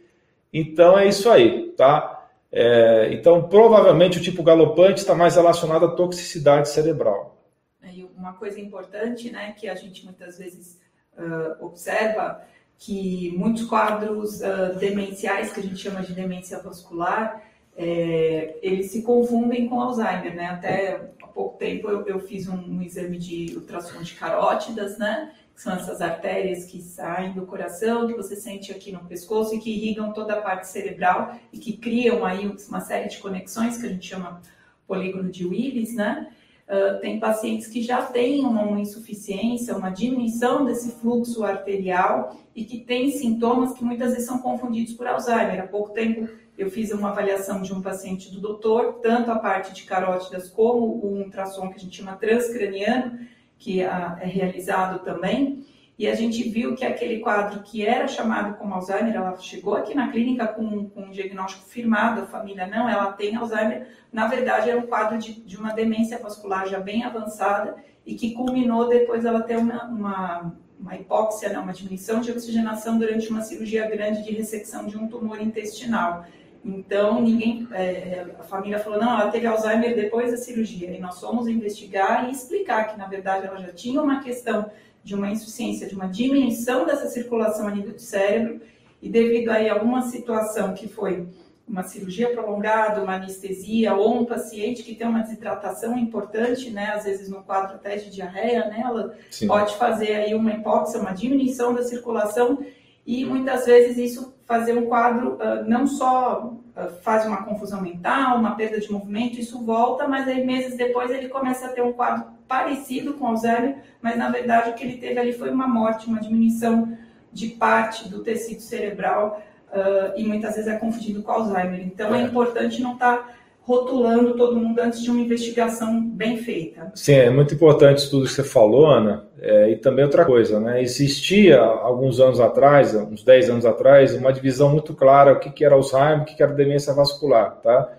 [0.54, 2.30] Então é isso aí, tá?
[2.50, 7.38] É, então, provavelmente o tipo galopante está mais relacionado à toxicidade cerebral.
[7.84, 10.80] E uma coisa importante, né, que a gente muitas vezes
[11.18, 12.42] uh, observa,
[12.78, 17.44] que muitos quadros uh, demenciais, que a gente chama de demência vascular,
[17.84, 20.46] é, eles se confundem com Alzheimer, né?
[20.46, 25.34] Até há pouco tempo eu, eu fiz um, um, exame de ultrassom de carótidas, né?
[25.56, 29.60] Que são essas artérias que saem do coração, que você sente aqui no pescoço e
[29.60, 33.88] que irrigam toda a parte cerebral e que criam aí uma série de conexões que
[33.88, 34.40] a gente chama
[34.88, 36.28] polígono de Willis, né?
[36.68, 42.80] Uh, tem pacientes que já têm uma insuficiência, uma diminuição desse fluxo arterial e que
[42.80, 45.64] têm sintomas que muitas vezes são confundidos por Alzheimer.
[45.64, 46.30] Há pouco tempo
[46.62, 50.86] eu fiz uma avaliação de um paciente do doutor, tanto a parte de carótidas como
[50.86, 53.20] o ultrassom que a gente chama transcraniano,
[53.58, 55.66] que é realizado também,
[55.98, 59.96] e a gente viu que aquele quadro que era chamado como Alzheimer, ela chegou aqui
[59.96, 64.70] na clínica com, com um diagnóstico firmado, a família não, ela tem Alzheimer, na verdade
[64.70, 69.26] era um quadro de, de uma demência vascular já bem avançada e que culminou depois
[69.26, 74.24] ela ter uma, uma, uma hipóxia, não, uma diminuição de oxigenação durante uma cirurgia grande
[74.24, 76.26] de ressecção de um tumor intestinal.
[76.64, 80.92] Então, ninguém, é, a família falou, não, ela teve Alzheimer depois da cirurgia.
[80.92, 84.70] E nós fomos investigar e explicar que, na verdade, ela já tinha uma questão
[85.04, 88.62] de uma insuficiência, de uma diminuição dessa circulação a nível do cérebro,
[89.02, 91.28] e devido aí a alguma situação que foi
[91.68, 97.06] uma cirurgia prolongada, uma anestesia, ou um paciente que tem uma desidratação importante, né, às
[97.06, 99.48] vezes no quadro até de diarreia, né, ela Sim.
[99.48, 102.60] pode fazer aí uma hipóxia, uma diminuição da circulação,
[103.06, 108.38] e muitas vezes isso fazer um quadro uh, não só uh, faz uma confusão mental,
[108.38, 111.94] uma perda de movimento, isso volta, mas aí meses depois ele começa a ter um
[111.94, 116.08] quadro parecido com Alzheimer, mas na verdade o que ele teve ali foi uma morte,
[116.08, 116.98] uma diminuição
[117.32, 121.82] de parte do tecido cerebral uh, e muitas vezes é confundido com Alzheimer.
[121.82, 123.30] Então é, é importante não estar tá
[123.62, 126.92] rotulando todo mundo antes de uma investigação bem feita.
[126.96, 129.28] Sim, é muito importante tudo que você falou, Ana.
[129.40, 130.82] É, e também outra coisa, né?
[130.82, 135.76] Existia alguns anos atrás, uns 10 anos atrás, uma divisão muito clara o que, era
[135.76, 137.90] Alzheimer, o que era demência vascular, tá?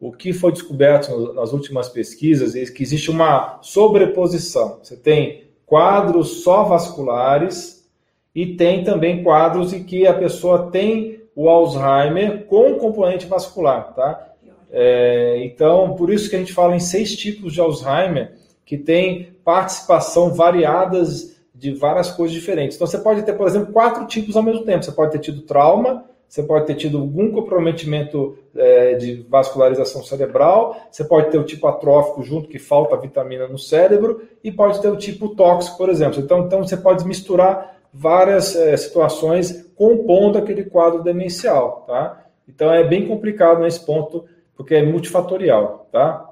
[0.00, 4.78] O que foi descoberto nas últimas pesquisas é que existe uma sobreposição.
[4.80, 7.84] Você tem quadros só vasculares
[8.32, 14.27] e tem também quadros em que a pessoa tem o Alzheimer com componente vascular, tá?
[14.70, 18.32] É, então, por isso que a gente fala em seis tipos de Alzheimer
[18.64, 22.76] que tem participação variadas de várias coisas diferentes.
[22.76, 24.84] Então, você pode ter, por exemplo, quatro tipos ao mesmo tempo.
[24.84, 30.76] Você pode ter tido trauma, você pode ter tido algum comprometimento é, de vascularização cerebral,
[30.90, 34.88] você pode ter o tipo atrófico junto, que falta vitamina no cérebro, e pode ter
[34.88, 36.20] o tipo tóxico, por exemplo.
[36.20, 42.26] Então, então você pode misturar várias é, situações compondo aquele quadro demencial, tá?
[42.46, 44.24] Então é bem complicado nesse ponto
[44.58, 46.28] porque é multifatorial, tá?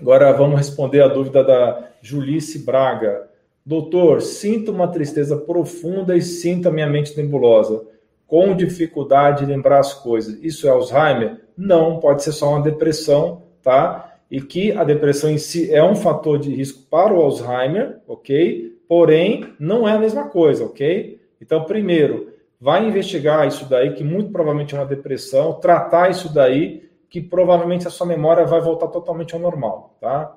[0.00, 3.30] Agora vamos responder a dúvida da Julice Braga.
[3.64, 7.84] Doutor, sinto uma tristeza profunda e sinto a minha mente nebulosa,
[8.26, 10.42] com dificuldade de lembrar as coisas.
[10.42, 11.40] Isso é Alzheimer?
[11.56, 14.16] Não, pode ser só uma depressão, tá?
[14.28, 18.76] E que a depressão em si é um fator de risco para o Alzheimer, ok?
[18.88, 21.20] Porém, não é a mesma coisa, ok?
[21.40, 26.81] Então, primeiro, vai investigar isso daí, que muito provavelmente é uma depressão, tratar isso daí
[27.12, 30.34] que provavelmente a sua memória vai voltar totalmente ao normal, tá?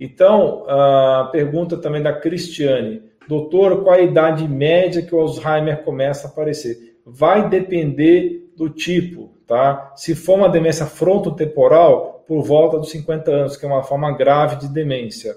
[0.00, 3.02] Então, a pergunta também da Cristiane.
[3.28, 6.98] Doutor, qual a idade média que o Alzheimer começa a aparecer?
[7.04, 9.92] Vai depender do tipo, tá?
[9.96, 14.56] Se for uma demência frontotemporal, por volta dos 50 anos, que é uma forma grave
[14.56, 15.36] de demência.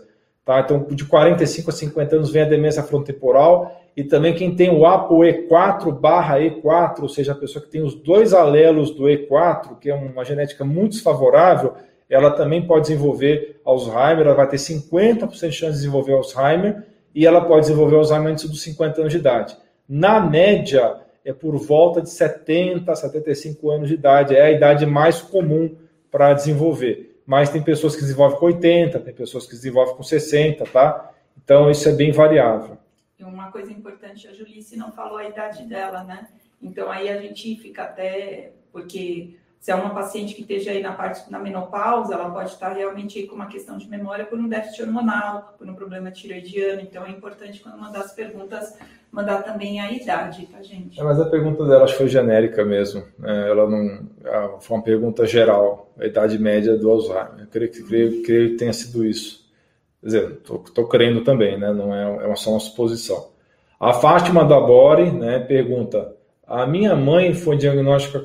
[0.49, 0.61] Tá?
[0.61, 4.79] Então, de 45 a 50 anos vem a demência frontotemporal e também quem tem o
[4.79, 9.91] ApoE4 barra E4, ou seja, a pessoa que tem os dois alelos do E4, que
[9.91, 11.75] é uma genética muito desfavorável,
[12.09, 16.83] ela também pode desenvolver Alzheimer, ela vai ter 50% de chance de desenvolver Alzheimer
[17.13, 19.55] e ela pode desenvolver Alzheimer antes dos 50 anos de idade.
[19.87, 24.83] Na média, é por volta de 70 a 75 anos de idade, é a idade
[24.87, 25.75] mais comum
[26.09, 27.08] para desenvolver.
[27.29, 31.11] Mas tem pessoas que desenvolvem com 80, tem pessoas que desenvolvem com 60, tá?
[31.37, 32.75] Então isso é bem variável.
[33.19, 36.27] E uma coisa importante, a Julice não falou a idade dela, né?
[36.59, 40.93] Então aí a gente fica até, porque se é uma paciente que esteja aí na
[40.93, 44.83] parte da menopausa, ela pode estar realmente com uma questão de memória por um déficit
[44.83, 46.81] hormonal, por um problema tiroidiano.
[46.81, 48.77] Então é importante quando mandar as perguntas
[49.11, 50.99] mandar também a idade, tá gente?
[50.99, 53.03] É, mas a pergunta dela acho que foi genérica mesmo.
[53.17, 53.49] Né?
[53.49, 57.39] Ela não foi uma pergunta geral, a idade média do Alzheimer.
[57.39, 59.49] Eu creio que, creio, creio que tenha sido isso.
[59.99, 61.73] Quer dizer, estou crendo também, né?
[61.73, 63.31] não é, é só uma suposição.
[63.79, 66.15] A Fátima da Bore né, pergunta:
[66.49, 67.59] A minha mãe foi,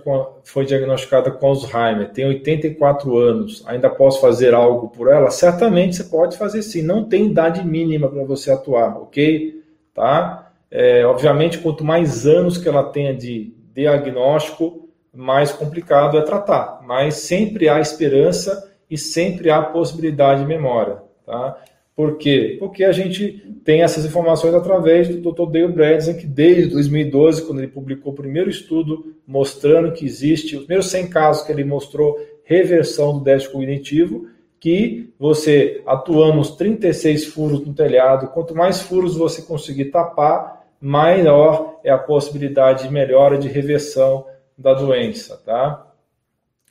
[0.02, 5.30] com, foi diagnosticada com Alzheimer, tem 84 anos, ainda posso fazer algo por ela?
[5.30, 9.62] Certamente você pode fazer sim, não tem idade mínima para você atuar, ok?
[9.92, 10.50] Tá?
[10.70, 16.80] É, obviamente, quanto mais anos que ela tenha de diagnóstico, mais complicado é tratar.
[16.82, 20.96] Mas sempre há esperança e sempre há possibilidade de memória.
[21.26, 21.58] Tá?
[21.96, 22.56] Por quê?
[22.58, 25.50] Porque a gente tem essas informações através do Dr.
[25.50, 30.64] Dale Bredesen, que desde 2012, quando ele publicou o primeiro estudo mostrando que existe, os
[30.64, 34.26] primeiros 100 casos que ele mostrou reversão do déficit cognitivo,
[34.58, 41.80] que você atuando os 36 furos no telhado, quanto mais furos você conseguir tapar, maior
[41.84, 44.26] é a possibilidade de melhora de reversão
[44.56, 45.86] da doença, tá?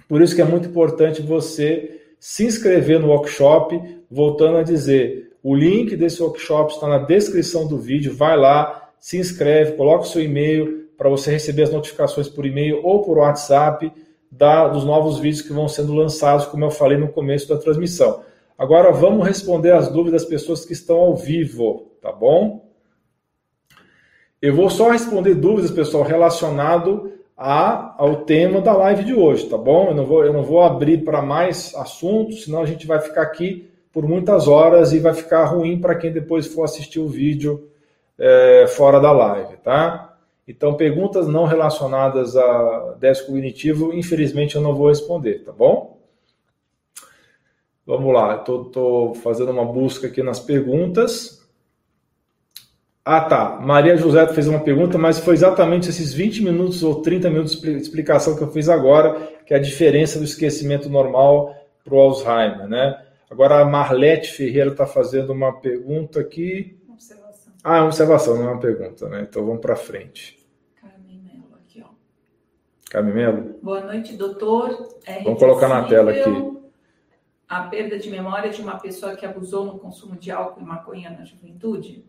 [0.07, 3.79] Por isso que é muito importante você se inscrever no workshop,
[4.13, 9.17] voltando a dizer, o link desse workshop está na descrição do vídeo, vai lá, se
[9.17, 13.91] inscreve, coloca o seu e-mail para você receber as notificações por e-mail ou por WhatsApp
[14.31, 18.23] da, dos novos vídeos que vão sendo lançados, como eu falei no começo da transmissão.
[18.57, 22.69] Agora vamos responder as dúvidas das pessoas que estão ao vivo, tá bom?
[24.39, 29.57] Eu vou só responder dúvidas, pessoal, relacionado a, ao tema da live de hoje, tá
[29.57, 29.87] bom?
[29.87, 33.23] Eu não vou, eu não vou abrir para mais assuntos, senão a gente vai ficar
[33.23, 37.69] aqui por muitas horas e vai ficar ruim para quem depois for assistir o vídeo
[38.17, 40.17] é, fora da live, tá?
[40.47, 46.01] Então, perguntas não relacionadas a déficit cognitivo, infelizmente eu não vou responder, tá bom?
[47.85, 51.41] Vamos lá, estou fazendo uma busca aqui nas perguntas.
[53.05, 53.59] Ah, tá.
[53.61, 57.71] Maria José fez uma pergunta, mas foi exatamente esses 20 minutos ou 30 minutos de
[57.71, 59.13] explicação que eu fiz agora,
[59.45, 63.02] que é a diferença do esquecimento normal para o Alzheimer, né?
[63.33, 66.79] Agora a Marlete Ferreira está fazendo uma pergunta aqui.
[66.87, 67.51] Observação.
[67.63, 69.25] Ah, é uma observação, não é uma pergunta, né?
[69.27, 70.37] Então vamos para frente.
[70.79, 71.89] Carmen Melo, aqui, ó.
[72.91, 73.55] Carmen Melo?
[73.59, 74.99] Boa noite, doutor.
[75.07, 76.59] É vamos colocar na tela aqui.
[77.49, 81.09] A perda de memória de uma pessoa que abusou no consumo de álcool e maconha
[81.09, 82.05] na juventude?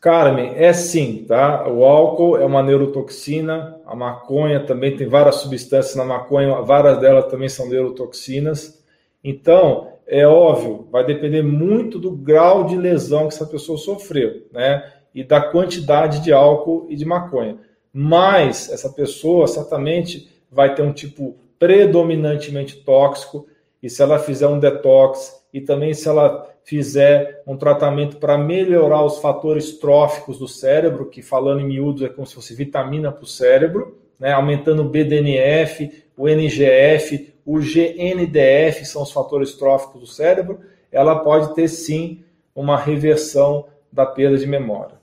[0.00, 1.68] Carmen, é sim, tá?
[1.68, 7.26] O álcool é uma neurotoxina, a maconha também tem várias substâncias na maconha, várias delas
[7.26, 8.84] também são neurotoxinas.
[9.22, 14.90] Então, é óbvio, vai depender muito do grau de lesão que essa pessoa sofreu, né?
[15.14, 17.58] E da quantidade de álcool e de maconha.
[17.92, 23.46] Mas essa pessoa certamente vai ter um tipo predominantemente tóxico,
[23.82, 29.04] e se ela fizer um detox, e também se ela fizer um tratamento para melhorar
[29.04, 33.24] os fatores tróficos do cérebro, que falando em miúdos é como se fosse vitamina para
[33.24, 40.06] o cérebro, né, aumentando o BDNF, o NGF, o GNDF, são os fatores tróficos do
[40.06, 40.60] cérebro,
[40.92, 42.22] ela pode ter sim
[42.54, 45.00] uma reversão da perda de memória.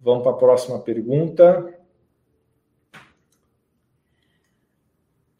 [0.00, 1.74] Vamos para a próxima pergunta.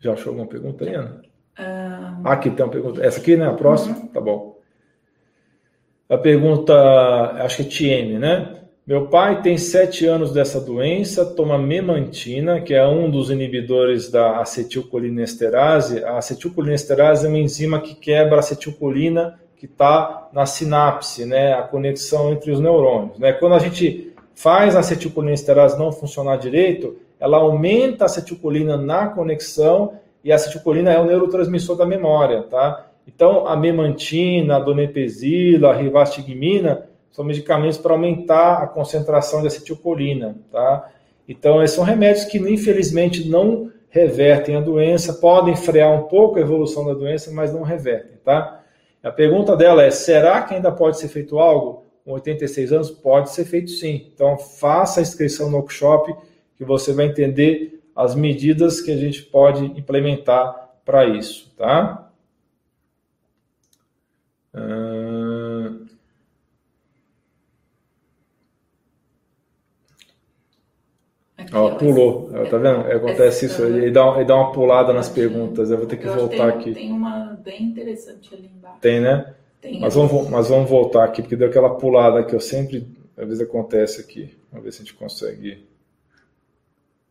[0.00, 1.22] Já achou alguma pergunta, Ana?
[1.60, 2.26] Um...
[2.28, 3.06] Aqui tem uma pergunta.
[3.06, 3.46] Essa aqui, né?
[3.46, 3.96] A próxima?
[3.96, 4.08] Uhum.
[4.08, 4.58] Tá bom.
[6.08, 6.74] A pergunta,
[7.44, 8.57] acho que é TM, né?
[8.88, 14.40] Meu pai tem sete anos dessa doença, toma memantina, que é um dos inibidores da
[14.40, 16.02] acetilcolinesterase.
[16.04, 21.52] A acetilcolinesterase é uma enzima que quebra a acetilcolina que está na sinapse, né?
[21.52, 23.18] A conexão entre os neurônios.
[23.18, 23.34] Né?
[23.34, 29.98] Quando a gente faz a acetilcolinesterase não funcionar direito, ela aumenta a acetilcolina na conexão
[30.24, 32.86] e a acetilcolina é o neurotransmissor da memória, tá?
[33.06, 36.87] Então, a memantina, a donepezila, a rivastigmina
[37.18, 40.88] são medicamentos para aumentar a concentração de acetilcolina, tá?
[41.28, 46.40] Então, esses são remédios que, infelizmente, não revertem a doença, podem frear um pouco a
[46.40, 48.62] evolução da doença, mas não revertem, tá?
[49.02, 51.86] A pergunta dela é: será que ainda pode ser feito algo?
[52.04, 54.12] Com 86 anos, pode ser feito sim.
[54.14, 56.14] Então, faça a inscrição no workshop,
[56.56, 62.12] que você vai entender as medidas que a gente pode implementar para isso, tá?
[64.54, 64.87] Uh...
[71.52, 72.80] ó, pulou, tá vendo?
[72.80, 76.52] Acontece isso, ele dá, ele dá uma pulada nas perguntas, eu vou ter que voltar
[76.52, 76.74] tem, aqui.
[76.74, 78.78] Tem uma bem interessante ali embaixo.
[78.80, 79.34] Tem, né?
[79.60, 82.86] Tem mas, vamos, mas vamos voltar aqui, porque deu aquela pulada que eu sempre,
[83.16, 84.36] às vezes acontece aqui.
[84.50, 85.66] Vamos ver se a gente consegue.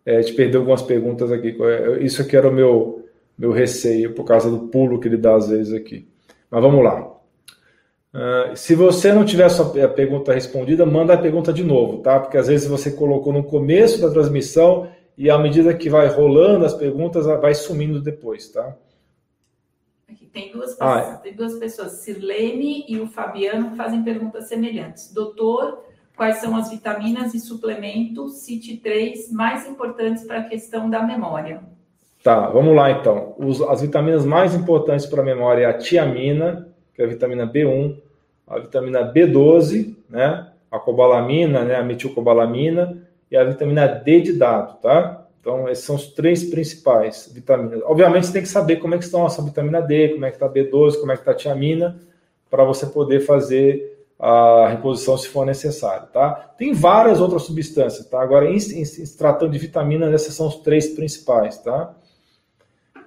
[0.05, 1.57] É, a gente perdeu algumas perguntas aqui.
[1.61, 3.05] É, isso aqui era o meu,
[3.37, 6.07] meu receio, por causa do pulo que ele dá às vezes aqui.
[6.49, 7.16] Mas vamos lá.
[8.17, 12.19] Uh, se você não tiver a sua pergunta respondida, manda a pergunta de novo, tá?
[12.19, 16.65] Porque às vezes você colocou no começo da transmissão e à medida que vai rolando
[16.65, 18.75] as perguntas, vai sumindo depois, tá?
[20.09, 21.17] Aqui tem duas, pessoas, ah, é.
[21.21, 25.13] tem duas pessoas, Sirlene e o Fabiano, fazem perguntas semelhantes.
[25.13, 25.83] Doutor,
[26.15, 31.61] quais são as vitaminas e suplementos CIT3 mais importantes para a questão da memória?
[32.23, 33.35] Tá, vamos lá então.
[33.37, 37.45] Os, as vitaminas mais importantes para a memória é a tiamina, que é a vitamina
[37.45, 38.06] B1,
[38.47, 40.47] a vitamina B12, né?
[40.71, 41.75] A cobalamina, né?
[41.75, 45.25] A metilcobalamina e a vitamina D de dado, tá?
[45.41, 47.81] Então, esses são os três principais vitaminas.
[47.85, 50.29] Obviamente, você tem que saber como é que estão a sua vitamina D, como é
[50.29, 51.99] que está a B12, como é que está a tiamina,
[52.49, 56.53] para você poder fazer a reposição se for necessário, tá?
[56.57, 58.21] Tem várias outras substâncias, tá?
[58.21, 58.83] Agora, em, em
[59.17, 61.95] tratando de vitaminas, essas são os três principais, tá?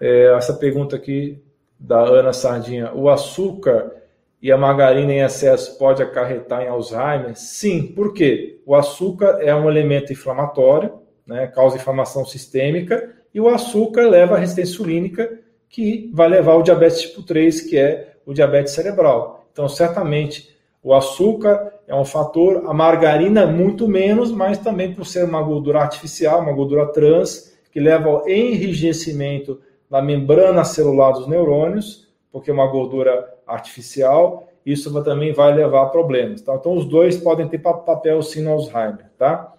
[0.01, 1.43] É, essa pergunta aqui
[1.79, 4.00] da Ana Sardinha, o açúcar
[4.43, 7.37] e a margarina em excesso pode acarretar em Alzheimer?
[7.37, 8.61] Sim, por quê?
[8.65, 10.93] O açúcar é um elemento inflamatório,
[11.27, 15.39] né, causa inflamação sistêmica, e o açúcar leva à resistência insulínica,
[15.69, 19.47] que vai levar ao diabetes tipo 3, que é o diabetes cerebral.
[19.53, 25.25] Então, certamente, o açúcar é um fator, a margarina muito menos, mas também por ser
[25.25, 32.10] uma gordura artificial, uma gordura trans, que leva ao enrijecimento da membrana celular dos neurônios,
[32.33, 36.43] porque é uma gordura artificial, isso também vai levar a problemas.
[36.43, 36.55] Tá?
[36.55, 39.55] Então, os dois podem ter papel sim no Alzheimer, tá?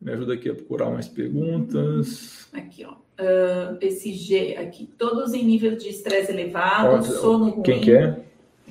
[0.00, 2.48] Me ajuda aqui a procurar mais perguntas.
[2.52, 2.92] Aqui, ó.
[3.16, 7.62] Uh, esse G aqui, todos em nível de estresse elevado, Onde, sono ruim.
[7.62, 8.20] Quem que é?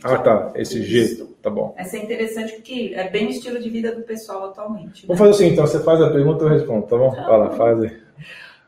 [0.04, 0.52] Ah, tá.
[0.56, 0.84] Esse.
[0.84, 1.26] G.
[1.42, 1.74] Tá bom.
[1.78, 5.04] Essa é interessante porque é bem o estilo de vida do pessoal atualmente.
[5.04, 5.08] Né?
[5.08, 5.66] Vamos fazer assim, então.
[5.66, 7.12] Você faz a pergunta, eu respondo, tá bom?
[7.12, 7.98] Tá Vai lá, faz aí.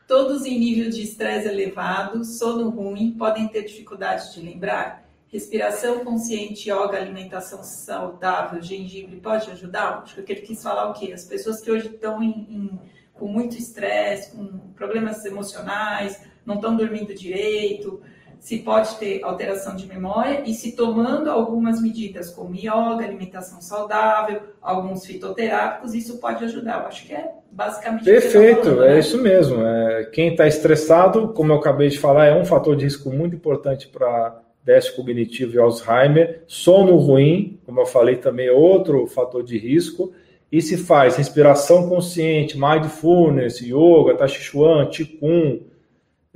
[0.06, 5.04] Todos em nível de estresse elevado, sono ruim, podem ter dificuldade de lembrar?
[5.28, 10.02] Respiração consciente, yoga, alimentação saudável, gengibre pode ajudar?
[10.04, 11.12] Acho que ele quis falar o quê?
[11.12, 12.80] As pessoas que hoje estão em, em,
[13.12, 14.46] com muito estresse, com
[14.76, 18.00] problemas emocionais, não estão dormindo direito,
[18.46, 24.40] se pode ter alteração de memória e se tomando algumas medidas como yoga, alimentação saudável,
[24.62, 26.82] alguns fitoterápicos, isso pode ajudar.
[26.82, 28.98] Eu acho que é basicamente Perfeito, falando, é né?
[29.00, 29.60] isso mesmo.
[29.60, 33.34] É, quem está estressado, como eu acabei de falar, é um fator de risco muito
[33.34, 36.44] importante para déficit cognitivo e Alzheimer.
[36.46, 40.12] Sono ruim, como eu falei, também é outro fator de risco.
[40.52, 45.62] E se faz respiração consciente, mindfulness, yoga, tai chi chuan, qigong,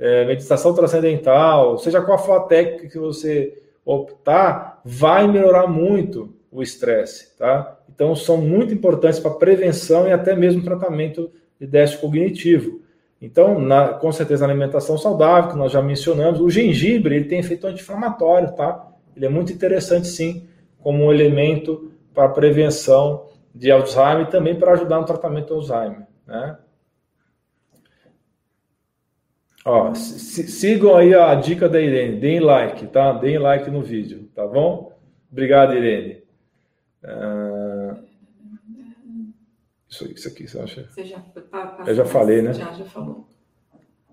[0.01, 6.63] é, meditação transcendental, seja qual for a técnica que você optar, vai melhorar muito o
[6.63, 7.77] estresse, tá?
[7.87, 11.29] Então são muito importantes para prevenção e até mesmo tratamento
[11.59, 12.81] de déficit cognitivo.
[13.21, 17.67] Então, na, com certeza, alimentação saudável, que nós já mencionamos, o gengibre ele tem efeito
[17.67, 18.87] anti-inflamatório, tá?
[19.15, 20.47] Ele é muito interessante, sim,
[20.79, 26.07] como um elemento para prevenção de Alzheimer e também para ajudar no tratamento do Alzheimer,
[26.25, 26.57] né?
[29.63, 33.13] Ó, sigam aí a dica da Irene, deem like, tá?
[33.13, 34.97] Deem like no vídeo, tá bom?
[35.31, 36.23] Obrigado, Irene.
[37.03, 38.11] Uh...
[39.87, 40.87] Isso, isso aqui, você acha?
[40.89, 41.23] Você já,
[41.85, 42.53] Eu já falei, né?
[42.53, 43.27] Já, já falou.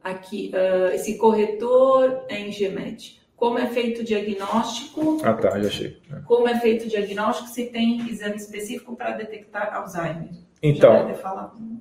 [0.03, 3.19] Aqui, uh, esse corretor é em GMED.
[3.37, 5.19] Como é feito o diagnóstico?
[5.23, 5.97] Ah, tá, já achei.
[6.13, 6.21] É.
[6.27, 10.31] Como é feito o diagnóstico se tem exame específico para detectar Alzheimer?
[10.61, 11.13] Então,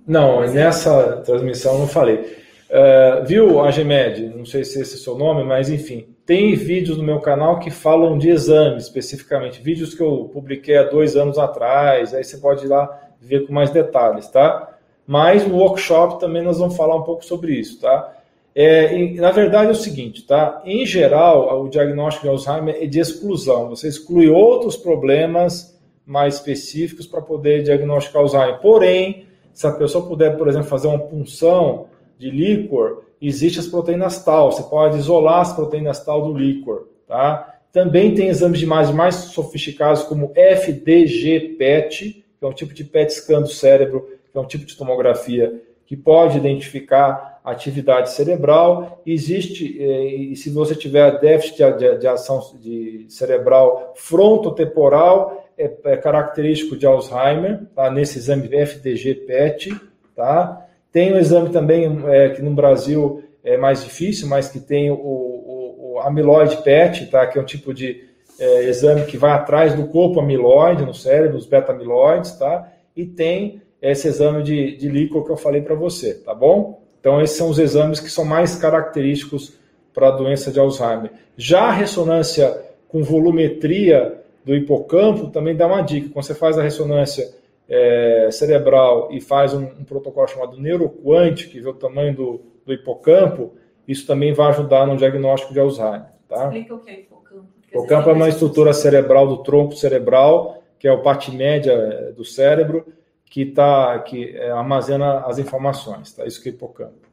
[0.05, 2.46] não, nessa transmissão eu não falei.
[2.69, 4.33] Uh, viu, Agemed?
[4.35, 7.59] Não sei se esse é o seu nome, mas enfim, tem vídeos no meu canal
[7.59, 12.37] que falam de exames especificamente, vídeos que eu publiquei há dois anos atrás, aí você
[12.37, 14.75] pode ir lá ver com mais detalhes, tá?
[15.05, 18.13] Mas no workshop também nós vamos falar um pouco sobre isso, tá?
[18.53, 20.61] É, na verdade é o seguinte, tá?
[20.65, 23.69] Em geral, o diagnóstico de Alzheimer é de exclusão.
[23.69, 28.59] Você exclui outros problemas mais específicos para poder diagnosticar Alzheimer.
[28.59, 31.85] Porém, se a pessoa puder, por exemplo, fazer uma punção
[32.17, 34.51] de líquor, existe as proteínas tal.
[34.51, 37.55] Você pode isolar as proteínas tal do líquor, tá?
[37.71, 43.13] Também tem exames de imagem mais sofisticados como FDG-PET, que é um tipo de PET
[43.13, 49.01] scan do cérebro, que é um tipo de tomografia que pode identificar atividade cerebral.
[49.05, 55.97] Existe, eh, e se você tiver déficit de, de ação de cerebral frontotemporal, é, é
[55.97, 57.89] característico de Alzheimer, tá?
[57.89, 59.73] nesse exame FDG-PET,
[60.15, 60.66] tá?
[60.91, 64.95] Tem um exame também é, que no Brasil é mais difícil, mas que tem o,
[64.95, 67.25] o, o amiloide PET, tá?
[67.27, 68.03] que é um tipo de
[68.39, 72.71] é, exame que vai atrás do corpo amiloide no cérebro, os beta-amiloides, tá?
[72.95, 76.81] e tem esse exame de, de líquor que eu falei para você, tá bom?
[76.99, 79.53] Então, esses são os exames que são mais característicos
[79.93, 81.11] para a doença de Alzheimer.
[81.37, 86.09] Já a ressonância com volumetria do hipocampo também dá uma dica.
[86.11, 87.29] Quando você faz a ressonância
[87.69, 92.73] é, cerebral e faz um, um, protocolo chamado neuroquant, que vê o tamanho do, do,
[92.73, 93.53] hipocampo,
[93.87, 96.05] isso também vai ajudar no diagnóstico de Alzheimer.
[96.27, 96.45] Tá?
[96.45, 97.47] Explica o que é hipocampo.
[97.67, 102.23] Hipocampo é uma estrutura cerebral do tronco cerebral, que é o parte média é, do
[102.23, 102.85] cérebro,
[103.25, 106.13] que, tá, que é, armazena as informações.
[106.13, 106.25] Tá?
[106.25, 107.07] Isso que é hipocampo.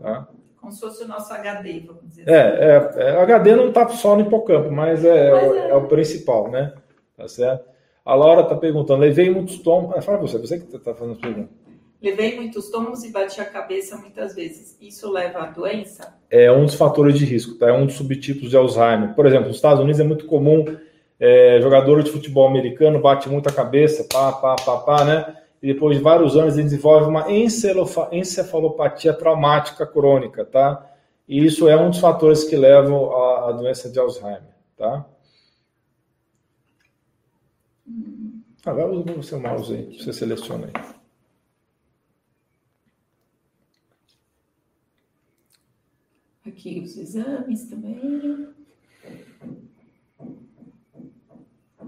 [0.00, 0.28] Tá?
[0.60, 3.00] Como se fosse o nosso HD, vamos dizer é, assim.
[3.00, 6.50] É, é, HD não está só no hipocampo, mas é, mas é, é o principal,
[6.50, 6.72] né?
[7.16, 7.75] Tá certo?
[8.06, 9.92] A Laura está perguntando, levei muitos tomos.
[9.96, 11.50] Ah, fala você, você que está fazendo as perguntas.
[12.00, 14.78] levei muitos tomos e bati a cabeça muitas vezes.
[14.80, 16.16] Isso leva à doença?
[16.30, 17.68] É um dos fatores de risco, tá?
[17.68, 19.12] É um dos subtipos de Alzheimer.
[19.16, 20.64] Por exemplo, nos Estados Unidos é muito comum
[21.18, 25.36] é, jogador de futebol americano bate muito a cabeça, pá, pá, pá, pá, né?
[25.60, 27.26] E depois de vários anos ele desenvolve uma
[28.12, 30.86] encefalopatia traumática crônica, tá?
[31.26, 35.04] E isso é um dos fatores que levam à, à doença de Alzheimer, tá?
[38.66, 40.72] Agora usa o seu mouse aí, você seleciona aí.
[46.44, 48.48] Aqui os exames também.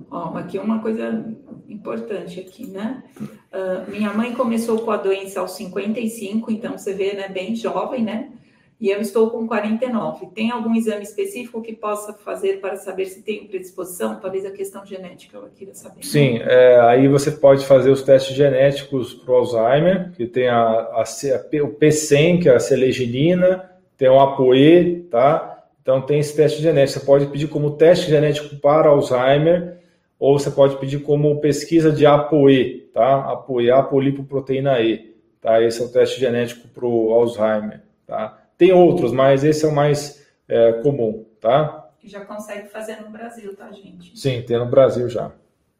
[0.08, 1.36] Ó, aqui uma coisa
[1.68, 3.02] importante aqui, né?
[3.20, 8.04] Uh, minha mãe começou com a doença aos 55, então você vê, né, bem jovem,
[8.04, 8.37] né?
[8.80, 10.26] E eu estou com 49.
[10.28, 14.20] Tem algum exame específico que possa fazer para saber se tem predisposição?
[14.20, 16.04] Talvez a questão genética eu queria saber.
[16.04, 20.60] Sim, é, aí você pode fazer os testes genéticos para o Alzheimer, que tem a,
[20.60, 25.64] a, a, o P100, que é a seleginina, tem o ApoE, tá?
[25.82, 27.00] Então tem esse teste genético.
[27.00, 29.78] Você pode pedir como teste genético para Alzheimer
[30.20, 33.32] ou você pode pedir como pesquisa de ApoE, tá?
[33.32, 35.60] ApoE, apolipoproteína E, tá?
[35.60, 38.37] Esse é o teste genético para o Alzheimer, tá?
[38.58, 41.90] Tem outros, mas esse é o mais é, comum, tá?
[42.02, 44.18] Já consegue fazer no Brasil, tá, gente?
[44.18, 45.30] Sim, tem no Brasil já.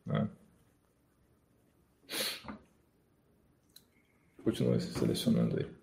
[0.06, 0.28] Né?
[4.44, 5.77] Continue selecionando aí.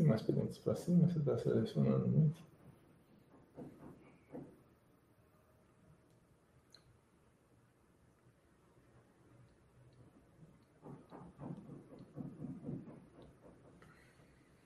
[0.00, 1.06] Tem mais perguntas para cima?
[1.06, 2.40] Você está selecionando muito?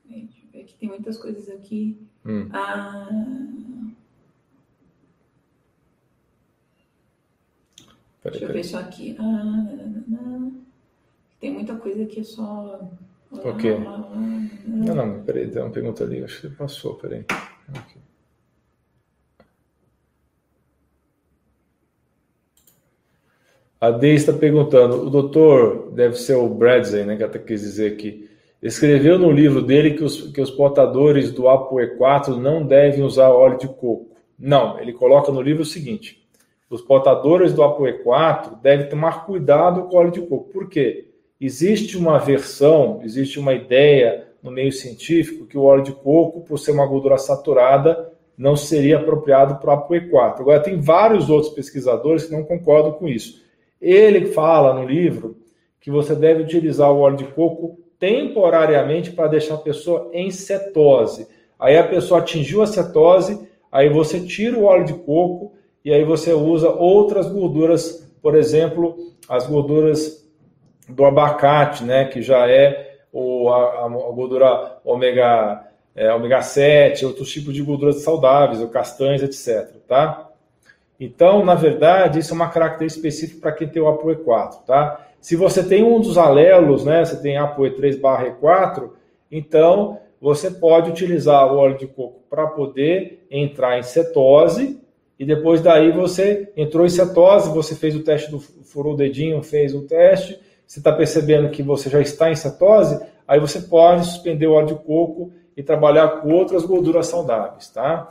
[0.05, 2.07] Deixa eu ver aqui, tem muitas coisas aqui.
[2.25, 2.49] Hum.
[2.53, 3.09] Ah...
[8.23, 9.17] Peraí, Deixa eu ver só aqui.
[9.19, 10.49] Ah,
[11.41, 12.89] tem muita coisa que é só
[13.43, 13.79] Ok.
[14.65, 17.25] Não, não, peraí, tem uma pergunta ali, acho que passou, peraí.
[23.79, 27.93] A Dei está perguntando, o doutor, deve ser o Bradley, né, que até quis dizer
[27.93, 28.29] aqui,
[28.61, 33.59] escreveu no livro dele que os, que os portadores do ApoE4 não devem usar óleo
[33.59, 34.15] de coco.
[34.39, 36.25] Não, ele coloca no livro o seguinte,
[36.69, 40.49] os portadores do ApoE4 devem tomar cuidado com o óleo de coco.
[40.51, 41.14] Por quê?
[41.45, 46.57] Existe uma versão, existe uma ideia no meio científico que o óleo de coco, por
[46.57, 50.39] ser uma gordura saturada, não seria apropriado para o ApoE4.
[50.39, 53.43] Agora, tem vários outros pesquisadores que não concordam com isso.
[53.79, 55.37] Ele fala no livro
[55.79, 61.27] que você deve utilizar o óleo de coco temporariamente para deixar a pessoa em cetose.
[61.59, 66.03] Aí a pessoa atingiu a cetose, aí você tira o óleo de coco e aí
[66.03, 68.97] você usa outras gorduras, por exemplo,
[69.29, 70.24] as gorduras
[70.87, 75.63] do abacate, né, que já é o, a, a gordura ômega,
[75.95, 79.73] é, ômega 7, outros tipos de gorduras saudáveis, ou castanhas, etc.
[79.87, 80.29] Tá?
[80.99, 84.65] Então, na verdade, isso é uma característica específica para quem tem o ApoE4.
[84.65, 85.07] Tá?
[85.19, 88.89] Se você tem um dos alelos, né, você tem ApoE3 barra E4,
[89.31, 94.79] então você pode utilizar o óleo de coco para poder entrar em cetose
[95.17, 99.41] e depois daí você entrou em cetose, você fez o teste do furou o dedinho,
[99.41, 104.05] fez o teste, você está percebendo que você já está em cetose, aí você pode
[104.05, 108.09] suspender o óleo de coco e trabalhar com outras gorduras saudáveis, tá?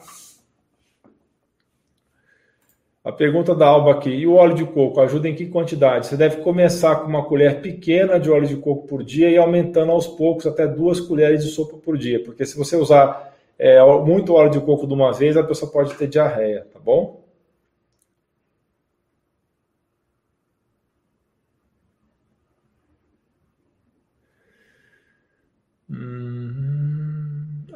[3.04, 6.06] A pergunta da Alba aqui, e o óleo de coco ajuda em que quantidade?
[6.06, 9.92] Você deve começar com uma colher pequena de óleo de coco por dia e aumentando
[9.92, 14.32] aos poucos até duas colheres de sopa por dia, porque se você usar é, muito
[14.32, 17.23] óleo de coco de uma vez, a pessoa pode ter diarreia, tá bom?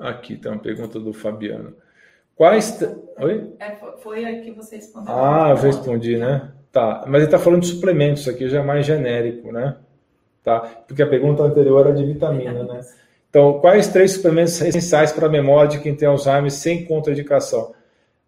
[0.01, 1.75] Aqui tem uma pergunta do Fabiano.
[2.37, 2.81] Quais.
[3.21, 3.53] Oi?
[3.59, 5.13] É, foi a que você respondeu.
[5.13, 6.53] Ah, eu respondi, né?
[6.71, 7.05] Tá.
[7.07, 9.77] Mas ele está falando de suplementos, isso aqui já é mais genérico, né?
[10.45, 10.61] Tá.
[10.87, 12.81] Porque a pergunta anterior era de vitamina, né?
[13.29, 17.75] Então, quais três suplementos essenciais para a memória de quem tem Alzheimer sem contraindicação?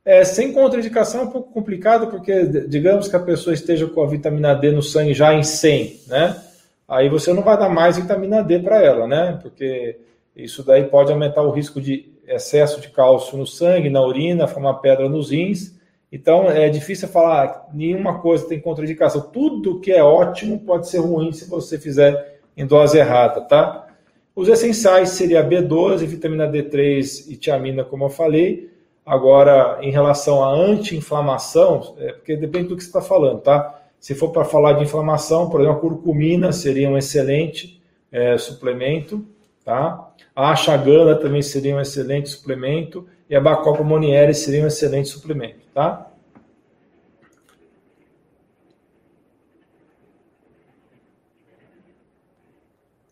[0.05, 4.07] É, sem contraindicação é um pouco complicado, porque digamos que a pessoa esteja com a
[4.07, 6.43] vitamina D no sangue já em 100, né?
[6.89, 9.39] Aí você não vai dar mais vitamina D para ela, né?
[9.41, 10.01] Porque
[10.45, 14.75] isso daí pode aumentar o risco de excesso de cálcio no sangue, na urina, formar
[14.75, 15.79] pedra nos rins,
[16.13, 19.21] Então é difícil falar nenhuma coisa tem contraindicação.
[19.21, 23.87] Tudo que é ótimo pode ser ruim se você fizer em dose errada, tá?
[24.35, 28.71] Os essenciais seria B12, vitamina D3 e tiamina, como eu falei.
[29.05, 33.83] Agora, em relação à anti-inflamação, é, porque depende do que você está falando, tá?
[33.99, 39.25] Se for para falar de inflamação, por exemplo, a curcumina seria um excelente é, suplemento,
[39.65, 40.13] tá?
[40.35, 45.61] A achagana também seria um excelente suplemento e a Bacopa monieri seria um excelente suplemento,
[45.75, 46.11] tá?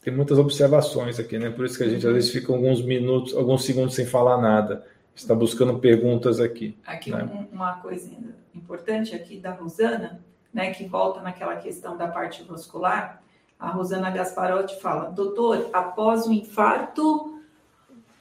[0.02, 1.50] Tem muitas observações aqui, né?
[1.50, 4.86] Por isso que a gente às vezes fica alguns minutos, alguns segundos sem falar nada.
[5.14, 6.78] Está buscando perguntas aqui.
[6.86, 7.46] Aqui né?
[7.52, 8.10] uma coisa
[8.54, 10.24] importante aqui da Rosana,
[10.54, 13.22] né, que volta naquela questão da parte vascular.
[13.58, 17.38] A Rosana Gasparotti fala: "Doutor, após o infarto,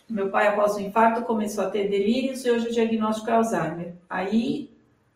[0.09, 3.93] meu pai, após o infarto, começou a ter delírios e hoje o diagnóstico é Alzheimer.
[4.09, 4.71] Aí,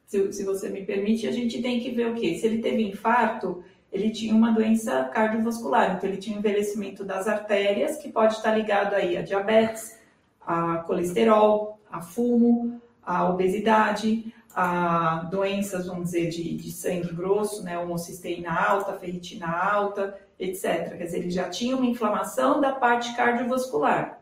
[0.05, 2.37] se, se, você me permite, a gente tem que ver o quê?
[2.37, 7.97] Se ele teve infarto, ele tinha uma doença cardiovascular, então ele tinha envelhecimento das artérias,
[7.97, 9.97] que pode estar ligado aí a diabetes,
[10.45, 17.77] a colesterol, a fumo, a obesidade, a doenças, vamos dizer, de, de sangue grosso, né,
[17.77, 20.97] homocisteína alta, ferritina alta, etc.
[20.97, 24.21] Quer dizer, ele já tinha uma inflamação da parte cardiovascular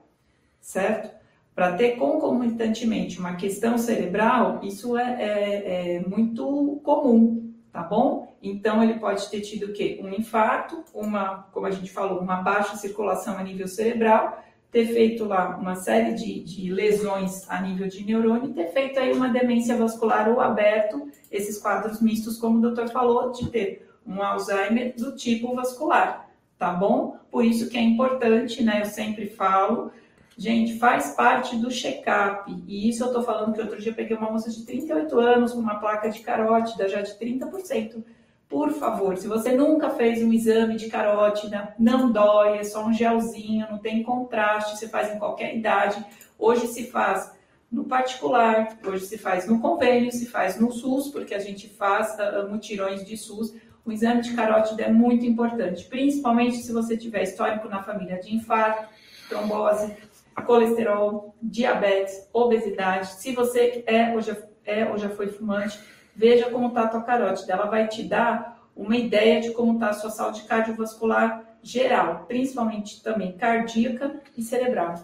[0.62, 1.10] certo?
[1.56, 8.38] Para ter concomitantemente uma questão cerebral, isso é, é, é, muito comum, tá bom?
[8.42, 10.00] Então, ele pode ter tido o quê?
[10.02, 14.42] Um infarto, uma, como a gente falou, uma baixa circulação a nível cerebral,
[14.72, 19.12] ter feito lá uma série de, de lesões a nível de neurônio, ter feito aí
[19.12, 24.22] uma demência vascular ou aberto, esses quadros mistos, como o doutor falou, de ter um
[24.22, 27.18] Alzheimer do tipo vascular, tá bom?
[27.32, 28.82] Por isso que é importante, né?
[28.82, 29.92] Eu sempre falo,
[30.40, 32.50] Gente, faz parte do check-up.
[32.66, 35.52] E isso eu estou falando que outro dia eu peguei uma moça de 38 anos
[35.52, 38.02] com uma placa de carótida já de 30%.
[38.50, 42.92] Por favor, se você nunca fez um exame de carótida, não dói, é só um
[42.92, 46.04] gelzinho, não tem contraste, você faz em qualquer idade.
[46.36, 47.32] Hoje se faz
[47.72, 52.18] no particular, hoje se faz no convênio, se faz no SUS, porque a gente faz
[52.18, 53.54] uh, mutirões de SUS.
[53.86, 58.36] O exame de carótida é muito importante, principalmente se você tiver histórico na família de
[58.36, 58.90] infarto,
[59.30, 59.96] trombose,
[60.44, 63.10] colesterol, diabetes, obesidade.
[63.14, 64.36] Se você é ou já,
[64.66, 65.80] é ou já foi fumante,
[66.20, 67.54] veja como está a tua carótida.
[67.54, 73.02] Ela vai te dar uma ideia de como está a sua saúde cardiovascular geral, principalmente
[73.02, 74.96] também cardíaca e cerebral.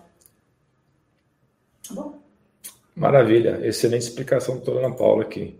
[1.88, 2.20] Tá bom?
[2.94, 5.58] Maravilha, excelente explicação, doutora Ana Paula aqui.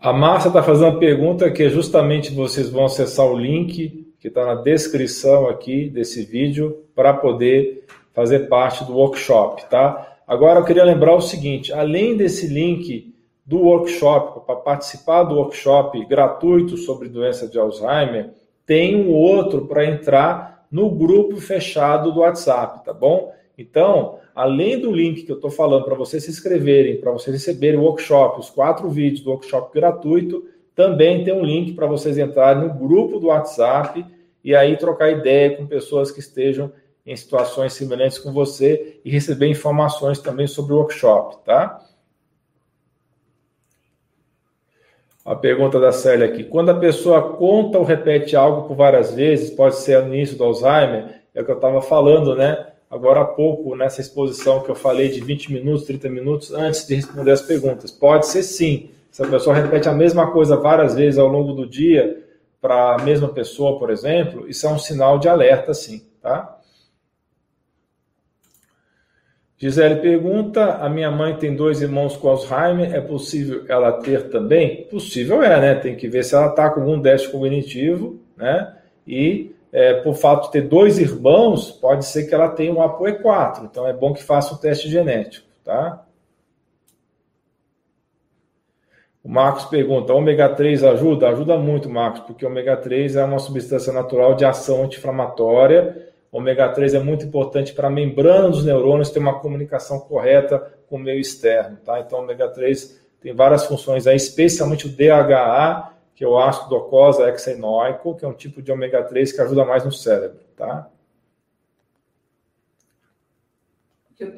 [0.00, 4.28] A Márcia está fazendo uma pergunta que é justamente vocês vão acessar o link que
[4.28, 10.20] está na descrição aqui desse vídeo para poder fazer parte do workshop, tá?
[10.26, 13.11] Agora eu queria lembrar o seguinte, além desse link
[13.44, 18.30] do workshop, para participar do workshop gratuito sobre doença de Alzheimer,
[18.64, 23.32] tem um outro para entrar no grupo fechado do WhatsApp, tá bom?
[23.58, 27.78] Então, além do link que eu estou falando para vocês se inscreverem, para vocês receberem
[27.78, 32.62] o workshop, os quatro vídeos do workshop gratuito, também tem um link para vocês entrarem
[32.62, 34.04] no grupo do WhatsApp
[34.42, 36.72] e aí trocar ideia com pessoas que estejam
[37.04, 41.80] em situações semelhantes com você e receber informações também sobre o workshop, tá?
[45.24, 46.42] A pergunta da Célia aqui.
[46.42, 50.42] Quando a pessoa conta ou repete algo por várias vezes, pode ser no início do
[50.42, 52.66] Alzheimer, é o que eu estava falando, né?
[52.90, 56.96] Agora há pouco, nessa exposição que eu falei de 20 minutos, 30 minutos, antes de
[56.96, 57.90] responder as perguntas.
[57.90, 58.90] Pode ser sim.
[59.10, 62.22] Se a pessoa repete a mesma coisa várias vezes ao longo do dia,
[62.60, 66.58] para a mesma pessoa, por exemplo, isso é um sinal de alerta, sim, tá?
[69.62, 74.88] Gisele pergunta: a minha mãe tem dois irmãos com Alzheimer, é possível ela ter também?
[74.90, 75.74] Possível é, né?
[75.76, 78.76] Tem que ver se ela está com algum déficit cognitivo, né?
[79.06, 83.64] E é, por fato de ter dois irmãos, pode ser que ela tenha um ApoE4,
[83.64, 86.04] então é bom que faça o teste genético, tá?
[89.22, 91.28] O Marcos pergunta: ômega 3 ajuda?
[91.28, 96.94] Ajuda muito, Marcos, porque ômega 3 é uma substância natural de ação anti-inflamatória ômega 3
[96.94, 100.58] é muito importante para a membrana dos neurônios ter uma comunicação correta
[100.88, 102.00] com o meio externo, tá?
[102.00, 107.28] Então, ômega 3 tem várias funções aí, especialmente o DHA, que é o ácido docosa
[107.28, 110.88] hexaenoico, que é um tipo de ômega 3 que ajuda mais no cérebro, tá?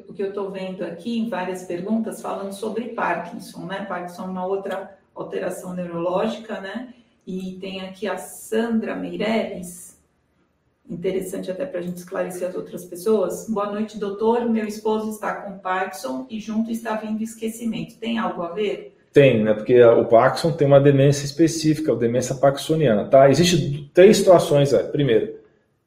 [0.07, 3.85] O que eu estou vendo aqui em várias perguntas falando sobre Parkinson, né?
[3.85, 6.93] Parkinson é uma outra alteração neurológica, né?
[7.25, 9.84] E tem aqui a Sandra Meireles,
[10.89, 13.47] interessante até para a gente esclarecer as outras pessoas.
[13.49, 14.49] Boa noite, doutor.
[14.49, 17.97] Meu esposo está com Parkinson e junto está vindo esquecimento.
[17.97, 18.95] Tem algo a ver?
[19.11, 19.53] Tem, né?
[19.53, 23.29] Porque o Parkinson tem uma demência específica, a demência parkinsoniana, tá?
[23.29, 24.83] Existem três situações aí.
[24.85, 25.35] Primeiro,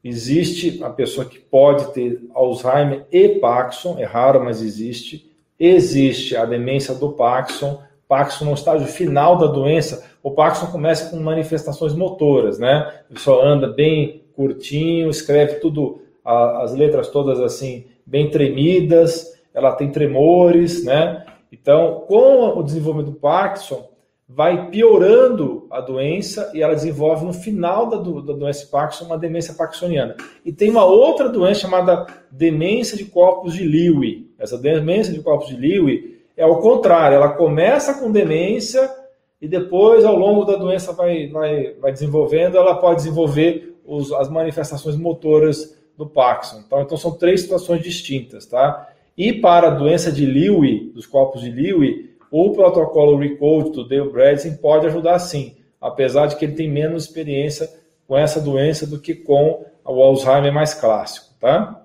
[0.03, 5.31] existe a pessoa que pode ter Alzheimer e Parkinson, é raro, mas existe.
[5.61, 11.19] Existe a demência do Parkinson, Parkinson no estágio final da doença, o Parkinson começa com
[11.19, 13.03] manifestações motoras, né?
[13.11, 19.91] A pessoa anda bem curtinho, escreve tudo, as letras todas assim, bem tremidas, ela tem
[19.91, 21.27] tremores, né?
[21.51, 23.89] Então, com o desenvolvimento do Parkinson,
[24.29, 29.19] vai piorando a doença e ela desenvolve no final da, do, da doença Parkinson uma
[29.19, 30.15] demência parkinsoniana.
[30.45, 34.31] E tem uma outra doença chamada demência de corpos de Lewy.
[34.39, 38.89] Essa demência de corpos de Lewy é o contrário, ela começa com demência
[39.41, 44.29] e depois, ao longo da doença, vai, vai, vai desenvolvendo, ela pode desenvolver os, as
[44.29, 46.63] manifestações motoras do Parkinson.
[46.65, 48.89] Então, então, são três situações distintas, tá?
[49.17, 54.11] E para a doença de Lewy, dos corpos de Lewy, o protocolo Recode do Dale
[54.11, 57.69] Bredesen pode ajudar sim, apesar de que ele tem menos experiência
[58.07, 61.83] com essa doença do que com o Alzheimer mais clássico, tá?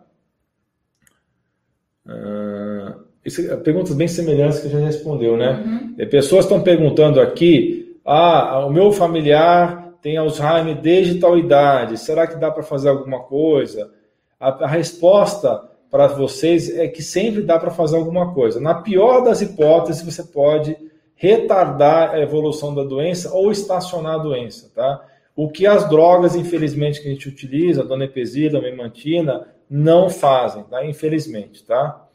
[2.05, 5.95] Uh, isso, perguntas bem semelhantes que a gente respondeu, né?
[5.97, 6.07] Uhum.
[6.09, 12.35] Pessoas estão perguntando aqui, ah, o meu familiar tem Alzheimer desde tal idade, será que
[12.35, 13.89] dá para fazer alguma coisa?
[14.37, 18.59] A, a resposta para vocês é que sempre dá para fazer alguma coisa.
[18.59, 20.75] Na pior das hipóteses, você pode
[21.15, 25.05] retardar a evolução da doença ou estacionar a doença, tá?
[25.35, 30.63] O que as drogas, infelizmente, que a gente utiliza, a donepezila, a memantina, não fazem,
[30.63, 30.85] tá?
[30.85, 32.05] Infelizmente, tá?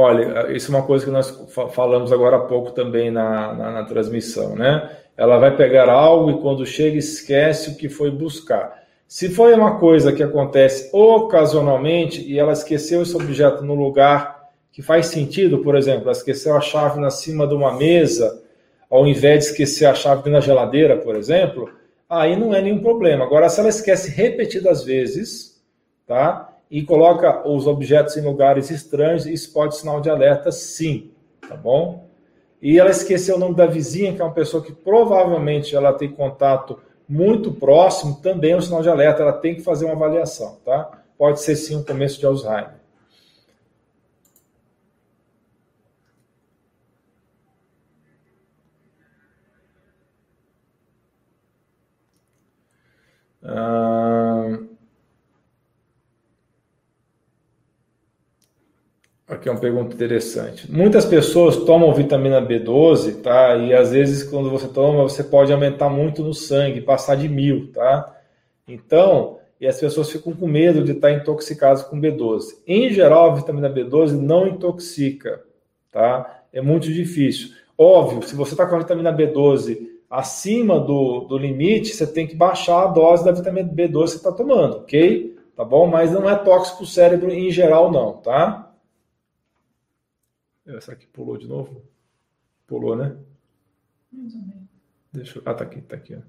[0.00, 1.30] Olha, isso é uma coisa que nós
[1.72, 4.90] falamos agora há pouco também na, na, na transmissão, né?
[5.20, 8.84] ela vai pegar algo e quando chega esquece o que foi buscar.
[9.06, 14.80] Se foi uma coisa que acontece ocasionalmente e ela esqueceu esse objeto no lugar que
[14.80, 18.42] faz sentido, por exemplo, ela esqueceu a chave na cima de uma mesa,
[18.88, 21.68] ao invés de esquecer a chave na geladeira, por exemplo,
[22.08, 23.26] aí não é nenhum problema.
[23.26, 25.62] Agora, se ela esquece repetidas vezes,
[26.06, 26.49] tá?
[26.70, 31.10] E coloca os objetos em lugares estranhos, isso pode ser sinal de alerta, sim,
[31.48, 32.10] tá bom?
[32.62, 36.10] e ela esqueceu o nome da vizinha, que é uma pessoa que provavelmente ela tem
[36.10, 40.58] contato muito próximo, também é um sinal de alerta, ela tem que fazer uma avaliação,
[40.64, 41.02] tá?
[41.18, 42.78] Pode ser sim um começo de Alzheimer.
[53.42, 53.99] Ah...
[59.40, 60.70] Aqui é uma pergunta interessante.
[60.70, 63.56] Muitas pessoas tomam vitamina B12, tá?
[63.56, 67.72] E às vezes quando você toma, você pode aumentar muito no sangue, passar de mil,
[67.72, 68.14] tá?
[68.68, 72.48] Então, e as pessoas ficam com medo de estar intoxicadas com B12.
[72.66, 75.40] Em geral, a vitamina B12 não intoxica,
[75.90, 76.42] tá?
[76.52, 77.48] É muito difícil.
[77.78, 82.36] Óbvio, se você está com a vitamina B12 acima do, do limite, você tem que
[82.36, 85.34] baixar a dose da vitamina B12 que você está tomando, ok?
[85.56, 85.86] Tá bom?
[85.86, 88.69] Mas não é tóxico para o cérebro em geral, não, tá?
[90.76, 91.82] Essa aqui pulou de novo?
[92.66, 93.16] Pulou, né?
[94.12, 94.68] Mais ou menos.
[95.12, 95.42] Deixa eu...
[95.44, 96.14] Ah, tá aqui, tá aqui.
[96.14, 96.20] Ó.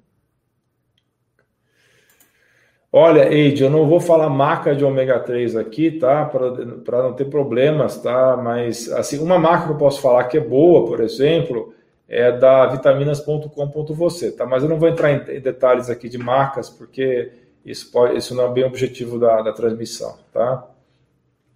[2.93, 6.25] Olha, Eide, eu não vou falar marca de ômega 3 aqui, tá?
[6.25, 8.35] Para não ter problemas, tá?
[8.35, 11.73] Mas, assim, uma marca que eu posso falar que é boa, por exemplo,
[12.05, 14.45] é da vitaminas.com.você, tá?
[14.45, 17.31] Mas eu não vou entrar em detalhes aqui de marcas, porque
[17.63, 20.67] isso, pode, isso não é bem o objetivo da, da transmissão, tá?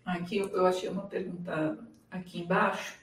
[0.05, 1.77] Aqui eu achei uma pergunta
[2.15, 2.95] aqui embaixo,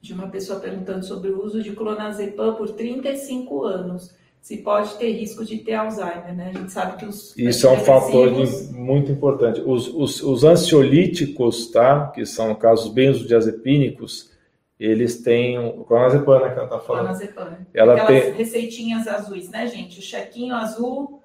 [0.00, 4.14] de uma pessoa perguntando sobre o uso de clonazepam por 35 anos.
[4.40, 6.50] Se pode ter risco de ter Alzheimer, né?
[6.54, 7.34] A gente sabe que os.
[7.36, 8.30] Isso é um fator
[8.72, 9.62] muito importante.
[9.64, 12.08] Os, os, os, ansiolíticos, tá?
[12.08, 14.30] Que são casos benzodiazepínicos,
[14.78, 16.50] eles têm o clonazepam, né?
[16.50, 17.04] Que ela tá falando.
[17.04, 17.56] Clonazepam.
[17.72, 18.32] Ela Aquelas tem...
[18.34, 19.98] receitinhas azuis, né, gente?
[19.98, 21.22] O chequinho azul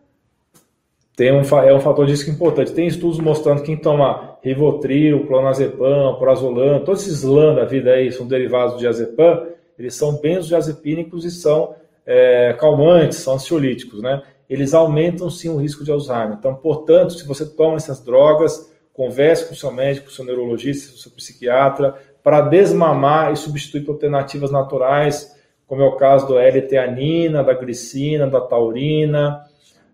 [1.19, 2.71] tem um, é um fator de risco importante.
[2.71, 8.11] Tem estudos mostrando que quem toma Rivotril, Clonazepam, Prazolam, todos esses LAN da vida aí
[8.11, 11.75] são derivados de azepam, eles são benzodiazepínicos e são
[12.05, 14.21] é, calmantes, são ansiolíticos, né?
[14.49, 16.37] Eles aumentam sim o risco de Alzheimer.
[16.39, 20.25] Então, portanto, se você toma essas drogas, converse com o seu médico, com o seu
[20.25, 25.37] neurologista, com o seu psiquiatra, para desmamar e substituir por alternativas naturais,
[25.67, 29.45] como é o caso do L-teanina, da glicina, da taurina,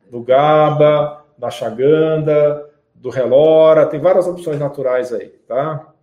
[0.09, 2.64] do GABA, da Chaganda,
[2.95, 5.93] do Relora, tem várias opções naturais aí, tá?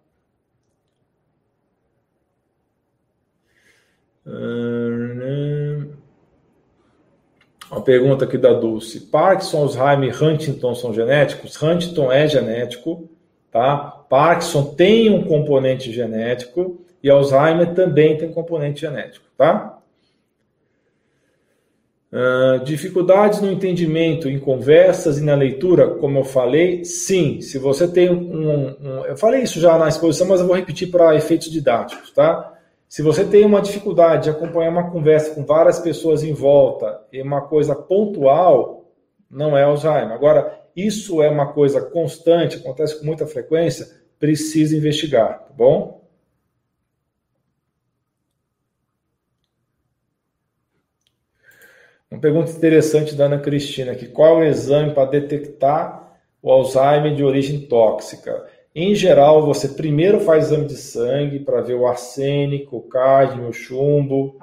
[7.73, 9.01] Uma pergunta aqui da Dulce.
[9.01, 11.61] Parkinson, Alzheimer e Huntington são genéticos?
[11.61, 13.09] Huntington é genético,
[13.51, 13.77] tá?
[14.09, 19.82] Parkinson tem um componente genético e Alzheimer também tem componente genético, tá?
[22.13, 27.41] Uh, dificuldades no entendimento em conversas e na leitura, como eu falei, sim.
[27.41, 30.91] Se você tem um, um eu falei isso já na exposição, mas eu vou repetir
[30.91, 32.53] para efeitos didáticos, tá?
[32.87, 37.23] Se você tem uma dificuldade de acompanhar uma conversa com várias pessoas em volta e
[37.23, 38.93] uma coisa pontual,
[39.31, 40.13] não é Alzheimer.
[40.13, 43.89] Agora, isso é uma coisa constante, acontece com muita frequência,
[44.19, 46.02] precisa investigar, tá bom?
[52.13, 54.07] Uma pergunta interessante da Ana Cristina aqui.
[54.07, 58.45] Qual é o exame para detectar o Alzheimer de origem tóxica?
[58.75, 63.53] Em geral, você primeiro faz exame de sangue para ver o arsênico, o cádmio, o
[63.55, 64.37] chumbo,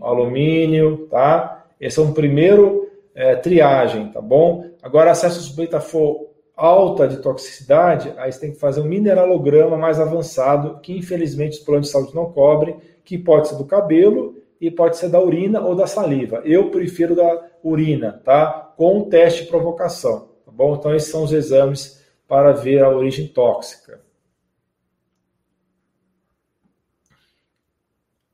[0.00, 1.66] alumínio, alumínio tá?
[1.80, 4.64] Esse é um primeiro é, triagem, tá bom?
[4.80, 9.76] Agora, se a suspeita for alta de toxicidade, aí você tem que fazer um mineralograma
[9.76, 14.35] mais avançado, que infelizmente os planos de saúde não cobrem, que pode ser do cabelo
[14.60, 16.42] e pode ser da urina ou da saliva.
[16.44, 18.72] Eu prefiro da urina, tá?
[18.76, 20.76] Com um teste de provocação, tá bom?
[20.76, 24.00] Então, esses são os exames para ver a origem tóxica.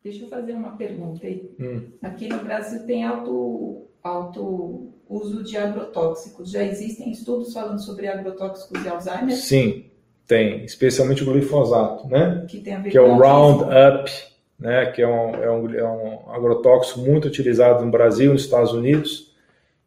[0.03, 1.55] Deixa eu fazer uma pergunta aí.
[1.61, 1.91] Hum.
[2.03, 6.51] Aqui no Brasil tem alto, alto uso de agrotóxicos.
[6.51, 9.37] Já existem estudos falando sobre agrotóxicos de Alzheimer?
[9.37, 9.91] Sim,
[10.27, 10.65] tem.
[10.65, 12.45] Especialmente o glifosato, né?
[12.49, 14.11] Que, tem a ver que é o Roundup,
[14.63, 14.87] né?
[14.87, 18.73] Que é um, é, um, é um agrotóxico muito utilizado no Brasil e nos Estados
[18.73, 19.33] Unidos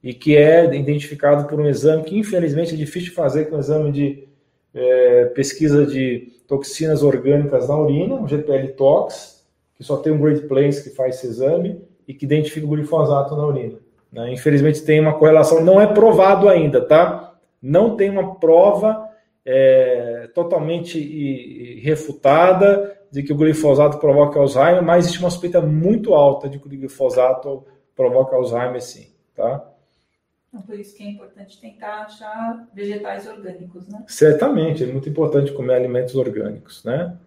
[0.04, 3.58] e que é identificado por um exame que, infelizmente, é difícil de fazer, que é
[3.58, 4.28] um exame de
[4.74, 9.44] é, pesquisa de toxinas orgânicas na urina, um GPL Tox,
[9.76, 13.36] que só tem um Great Plains que faz esse exame e que identifica o glifosato
[13.36, 13.80] na urina.
[14.12, 14.34] Né?
[14.34, 17.34] Infelizmente, tem uma correlação, não é provado ainda, tá?
[17.62, 19.10] Não tem uma prova
[19.44, 26.50] é, totalmente refutada de que o glifosato provoca Alzheimer, mas existe uma suspeita muito alta
[26.50, 29.72] de que o glifosato provoca Alzheimer, sim, tá?
[30.50, 34.06] Então, por isso que é importante tentar achar vegetais orgânicos, né?
[34.08, 37.18] Certamente, é muito importante comer alimentos orgânicos, né?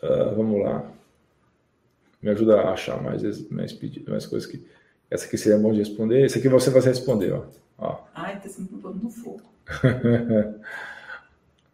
[0.00, 0.88] Uh, vamos lá.
[2.22, 4.64] Me ajuda a achar mais, mais, pedido, mais coisas que.
[5.10, 6.24] Essa aqui seria bom de responder.
[6.24, 7.44] Esse aqui você vai responder, ó.
[7.78, 8.04] ó.
[8.14, 9.42] Ai, tá sempre pondo no fogo.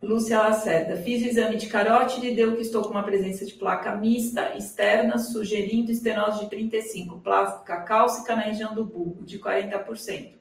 [0.02, 3.52] Lúcia Lacerda, fiz o exame de carótide e deu que estou com uma presença de
[3.52, 10.32] placa mista externa, sugerindo estenose de 35, placa cálcica na região do bulbo, de 40%.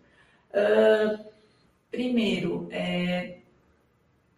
[0.51, 1.19] Uh,
[1.91, 3.39] primeiro, é,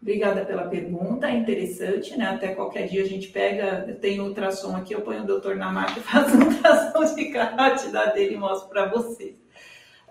[0.01, 2.25] obrigada pela pergunta, é interessante, né?
[2.25, 5.71] Até qualquer dia a gente pega, eu tenho ultrassom aqui, eu ponho o doutor na
[5.71, 9.40] máquina e faço ultrassom de carótida dele e mostro para vocês.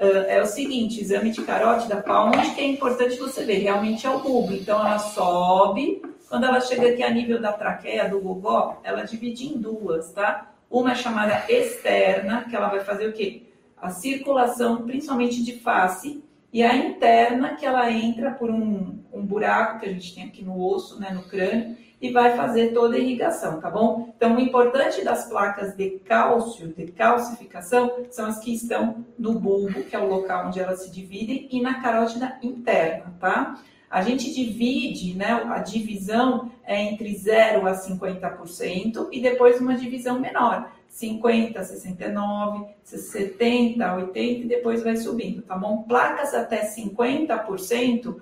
[0.01, 3.59] Uh, é o seguinte, exame de carótida, para onde que é importante você ver?
[3.59, 4.55] Realmente é o bulbo.
[4.55, 6.01] Então, ela sobe.
[6.27, 10.53] Quando ela chega aqui a nível da traqueia, do gogó, ela divide em duas, tá?
[10.71, 13.43] Uma é chamada externa, que ela vai fazer o quê?
[13.77, 19.81] A circulação, principalmente de face, e a interna, que ela entra por um, um buraco
[19.81, 22.99] que a gente tem aqui no osso, né, no crânio, e vai fazer toda a
[22.99, 24.13] irrigação, tá bom?
[24.17, 29.83] Então, o importante das placas de cálcio, de calcificação, são as que estão no bulbo,
[29.85, 33.61] que é o local onde elas se dividem, e na carótida interna, tá?
[33.91, 40.19] A gente divide, né, a divisão é entre 0 a 50% e depois uma divisão
[40.19, 45.85] menor, 50, 69, 70, 80 e depois vai subindo, tá bom?
[45.85, 48.21] Placas até 50%,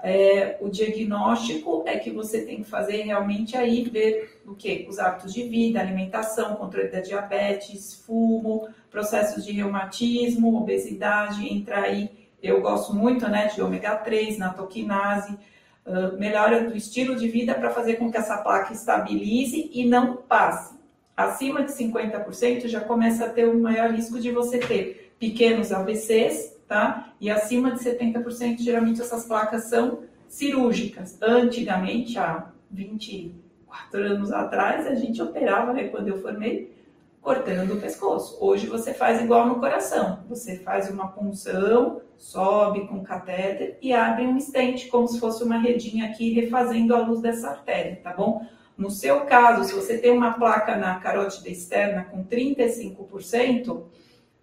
[0.00, 4.86] é, o diagnóstico é que você tem que fazer realmente aí ver o que?
[4.88, 12.10] Os hábitos de vida, alimentação, controle da diabetes, fumo, processos de reumatismo, obesidade, entra aí.
[12.42, 15.36] Eu gosto muito né, de ômega 3, natoquinase,
[15.84, 20.16] uh, melhora do estilo de vida para fazer com que essa placa estabilize e não
[20.16, 20.77] passe.
[21.18, 26.56] Acima de 50% já começa a ter um maior risco de você ter pequenos AVCs,
[26.68, 27.12] tá?
[27.20, 31.18] E acima de 70%, geralmente essas placas são cirúrgicas.
[31.20, 36.72] Antigamente, há 24 anos atrás, a gente operava, né, quando eu formei,
[37.20, 38.38] cortando o pescoço.
[38.40, 40.20] Hoje você faz igual no coração.
[40.28, 45.58] Você faz uma punção, sobe com catéter e abre um estente, como se fosse uma
[45.58, 48.46] redinha aqui, refazendo a luz dessa artéria, tá bom?
[48.78, 53.82] No seu caso, se você tem uma placa na carótida externa com 35%,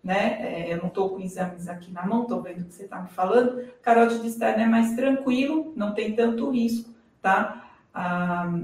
[0.04, 0.38] né?
[0.42, 3.02] É, eu não estou com exames aqui na mão, estou vendo o que você está
[3.02, 3.66] me falando.
[3.82, 6.90] Carótida externa é mais tranquilo, não tem tanto risco,
[7.22, 7.66] tá?
[7.94, 8.60] Ah,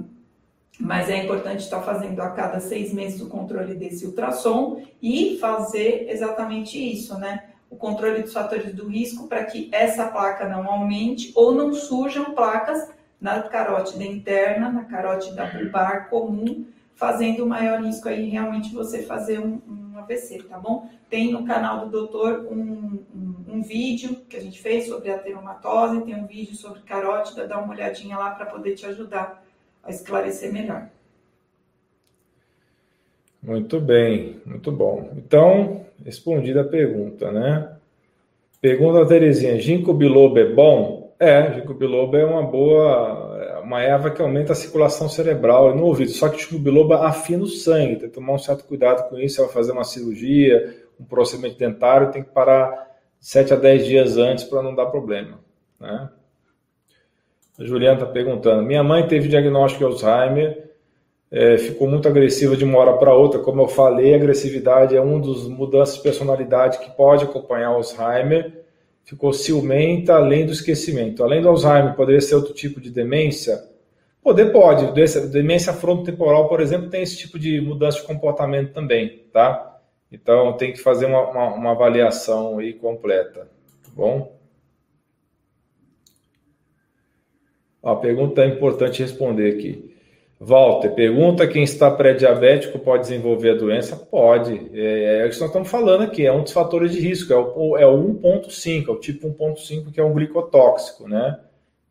[0.77, 6.07] mas é importante estar fazendo a cada seis meses o controle desse ultrassom e fazer
[6.09, 7.45] exatamente isso, né?
[7.69, 12.33] O controle dos fatores do risco para que essa placa não aumente ou não surjam
[12.33, 12.89] placas
[13.21, 16.65] na carótida interna, na carótida bulbar comum,
[16.95, 20.89] fazendo maior risco aí realmente você fazer um, um AVC, tá bom?
[21.07, 25.19] Tem no canal do doutor um, um, um, vídeo que a gente fez sobre a
[25.19, 29.43] teromatose, tem um vídeo sobre carótida, dá uma olhadinha lá para poder te ajudar
[29.83, 30.89] a esclarecer melhor.
[33.41, 35.11] Muito bem, muito bom.
[35.15, 37.75] Então, respondida a pergunta, né?
[38.59, 41.00] Pergunta a Terezinha, ginkgo biloba é bom?
[41.21, 46.09] É, ginkgo biloba é uma boa, uma erva que aumenta a circulação cerebral no ouvido.
[46.09, 49.19] Só que o ginkgo biloba afina o sangue, tem que tomar um certo cuidado com
[49.19, 49.35] isso.
[49.35, 54.17] Você vai fazer uma cirurgia, um procedimento dentário, tem que parar 7 a 10 dias
[54.17, 55.39] antes para não dar problema,
[55.79, 56.09] né?
[57.59, 60.71] A Juliana está perguntando: minha mãe teve diagnóstico de Alzheimer,
[61.29, 63.39] é, ficou muito agressiva de uma hora para outra.
[63.39, 68.60] Como eu falei, agressividade é uma das mudanças de personalidade que pode acompanhar Alzheimer.
[69.11, 71.21] Ficou ciumenta, além do esquecimento.
[71.21, 73.61] Além do Alzheimer, poderia ser outro tipo de demência?
[74.23, 74.93] Poder pode.
[75.29, 79.81] Demência frontotemporal, por exemplo, tem esse tipo de mudança de comportamento também, tá?
[80.09, 83.49] Então tem que fazer uma, uma, uma avaliação aí completa,
[83.83, 84.33] tá bom?
[87.83, 89.93] A pergunta é importante responder aqui.
[90.43, 93.95] Walter, pergunta quem está pré-diabético pode desenvolver a doença?
[93.95, 94.71] Pode.
[94.73, 97.37] É, é o que nós estamos falando aqui, é um dos fatores de risco, é
[97.37, 101.39] o, é o 1.5, é o tipo 1.5, que é um glicotóxico, né?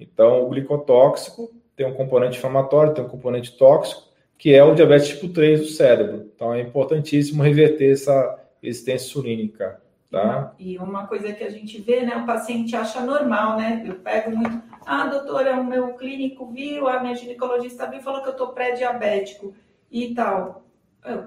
[0.01, 4.03] Então, o glicotóxico tem um componente inflamatório, tem um componente tóxico,
[4.37, 6.29] que é o diabetes tipo 3 do cérebro.
[6.35, 9.81] Então, é importantíssimo reverter essa resistência insulínica.
[10.11, 10.55] Tá?
[10.59, 12.17] E uma coisa que a gente vê, né?
[12.17, 13.85] O paciente acha normal, né?
[13.87, 14.61] Eu pego muito.
[14.85, 19.55] Ah, doutora, o meu clínico viu, a minha ginecologista viu, falou que eu tô pré-diabético
[19.91, 20.65] e tal.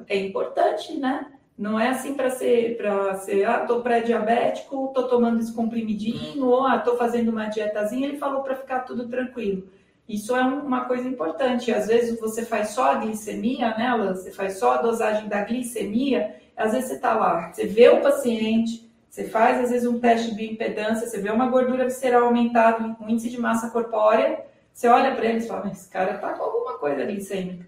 [0.07, 1.31] É importante, né?
[1.57, 6.65] Não é assim para ser, para ser, ah, tô pré-diabético, tô tomando esse comprimidinho, ou
[6.65, 9.69] ah, tô fazendo uma dietazinha, ele falou para ficar tudo tranquilo.
[10.09, 11.71] Isso é uma coisa importante.
[11.71, 16.35] Às vezes você faz só a glicemia, né, Você faz só a dosagem da glicemia
[16.55, 20.31] às vezes você está lá, você vê o paciente, você faz às vezes um teste
[20.31, 24.43] de bioimpedância, você vê uma gordura visceral aumentada, um índice de massa corpórea,
[24.73, 27.67] você olha para ele e fala, esse cara está com alguma coisa glicêmica.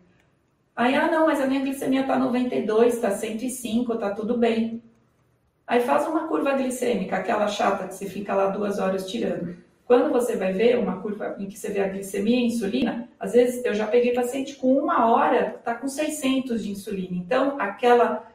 [0.75, 4.83] Aí, ah, não, mas a minha glicemia está 92, está 105, está tudo bem.
[5.67, 9.55] Aí faz uma curva glicêmica, aquela chata que você fica lá duas horas tirando.
[9.85, 13.09] Quando você vai ver uma curva em que você vê a glicemia e a insulina,
[13.19, 17.15] às vezes eu já peguei paciente com uma hora, está com 600 de insulina.
[17.15, 18.27] Então, aquela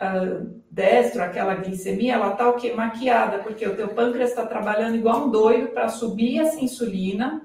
[0.00, 2.72] uh, destro, aquela glicemia, ela está o quê?
[2.72, 7.42] Maquiada, porque o teu pâncreas está trabalhando igual um doido para subir essa insulina,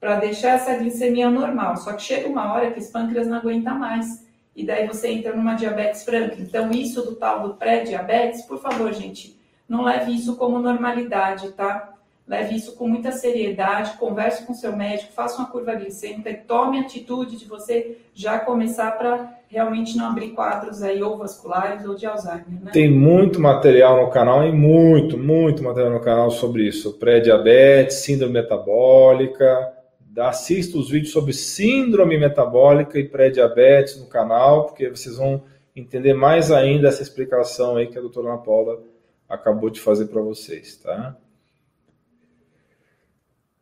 [0.00, 1.76] para deixar essa glicemia normal.
[1.76, 4.26] Só que chega uma hora que esse pâncreas não aguenta mais.
[4.54, 6.36] E daí você entra numa diabetes franca.
[6.38, 9.38] Então, isso do tal do pré-diabetes, por favor, gente,
[9.68, 11.94] não leve isso como normalidade, tá?
[12.26, 16.78] Leve isso com muita seriedade, converse com seu médico, faça uma curva glicêmica e tome
[16.80, 22.06] atitude de você já começar para realmente não abrir quadros aí ou vasculares ou de
[22.06, 22.62] Alzheimer.
[22.62, 22.70] Né?
[22.72, 26.98] Tem muito material no canal e muito, muito material no canal sobre isso.
[26.98, 29.72] Pré-diabetes, síndrome metabólica.
[30.18, 35.42] Assista os vídeos sobre síndrome metabólica e pré-diabetes no canal, porque vocês vão
[35.74, 38.82] entender mais ainda essa explicação aí que a doutora Ana Paula
[39.28, 41.16] acabou de fazer para vocês, tá?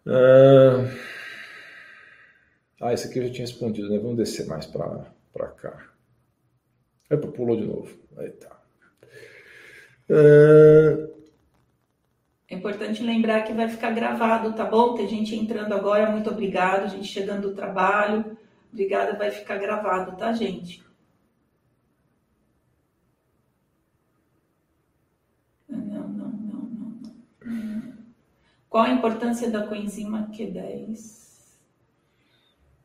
[0.06, 0.88] Ah,
[2.80, 3.98] ah, esse aqui eu já tinha respondido, né?
[3.98, 5.14] Vamos descer mais para
[5.48, 5.90] cá.
[7.10, 7.96] Epa, pulou de novo.
[8.16, 8.60] Aí tá.
[10.10, 11.16] Ah,
[12.48, 14.94] é importante lembrar que vai ficar gravado, tá bom?
[14.94, 16.88] Tem gente entrando agora, muito obrigado.
[16.90, 18.36] Gente chegando do trabalho,
[18.72, 20.84] obrigada, vai ficar gravado, tá, gente?
[28.68, 31.26] Qual a importância da coenzima Q10?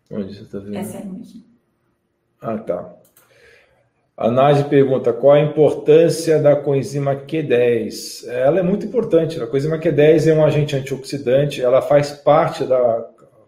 [0.10, 0.76] Onde você está vendo?
[0.76, 1.51] Essa é a mesma.
[2.42, 2.96] Ah, tá.
[4.18, 8.28] A Nádia pergunta qual a importância da coenzima Q10.
[8.28, 9.42] Ela é muito importante.
[9.42, 13.08] A coenzima Q10 é um agente antioxidante, ela faz parte da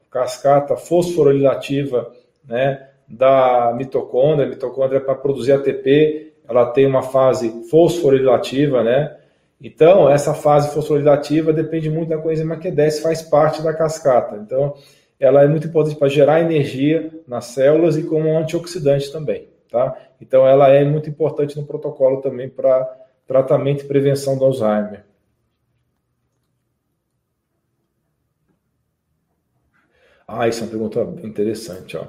[0.09, 2.11] cascata fosforilativa
[2.47, 4.45] né, da mitocôndria.
[4.45, 9.17] A mitocôndria para produzir ATP, ela tem uma fase fosforilativa, né?
[9.61, 14.35] Então, essa fase fosforilativa depende muito da coenzima Q10, faz parte da cascata.
[14.35, 14.75] Então,
[15.25, 19.97] ela é muito importante para gerar energia nas células e como antioxidante também, tá?
[20.21, 22.83] Então, ela é muito importante no protocolo também para
[23.27, 25.03] tratamento e prevenção do Alzheimer.
[30.27, 32.07] Ah, isso é uma pergunta interessante, ó.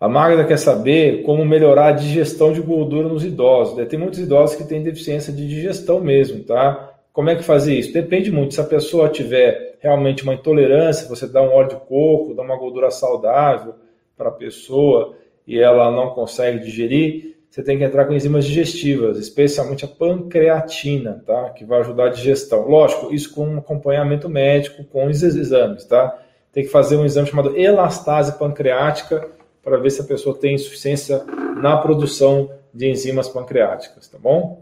[0.00, 3.76] A Magda quer saber como melhorar a digestão de gordura nos idosos.
[3.76, 3.84] Né?
[3.84, 6.89] Tem muitos idosos que têm deficiência de digestão mesmo, tá?
[7.12, 7.92] Como é que fazer isso?
[7.92, 8.54] Depende muito.
[8.54, 12.56] Se a pessoa tiver realmente uma intolerância, você dá um óleo de coco, dá uma
[12.56, 13.74] gordura saudável
[14.16, 15.16] para a pessoa
[15.46, 21.20] e ela não consegue digerir, você tem que entrar com enzimas digestivas, especialmente a pancreatina,
[21.26, 21.50] tá?
[21.50, 22.68] Que vai ajudar a digestão.
[22.68, 26.16] Lógico, isso com um acompanhamento médico, com os exames, tá?
[26.52, 29.28] Tem que fazer um exame chamado elastase pancreática
[29.64, 31.24] para ver se a pessoa tem insuficiência
[31.60, 34.60] na produção de enzimas pancreáticas, tá bom?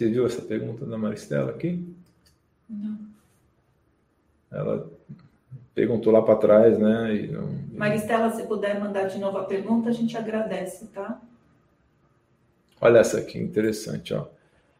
[0.00, 1.86] Você viu essa pergunta da Maristela aqui?
[2.66, 2.96] Não.
[4.50, 4.90] Ela
[5.74, 7.14] perguntou lá para trás, né?
[7.16, 7.50] E não...
[7.74, 11.20] Maristela, se puder mandar de novo a pergunta, a gente agradece, tá?
[12.80, 14.24] Olha essa aqui, interessante, ó.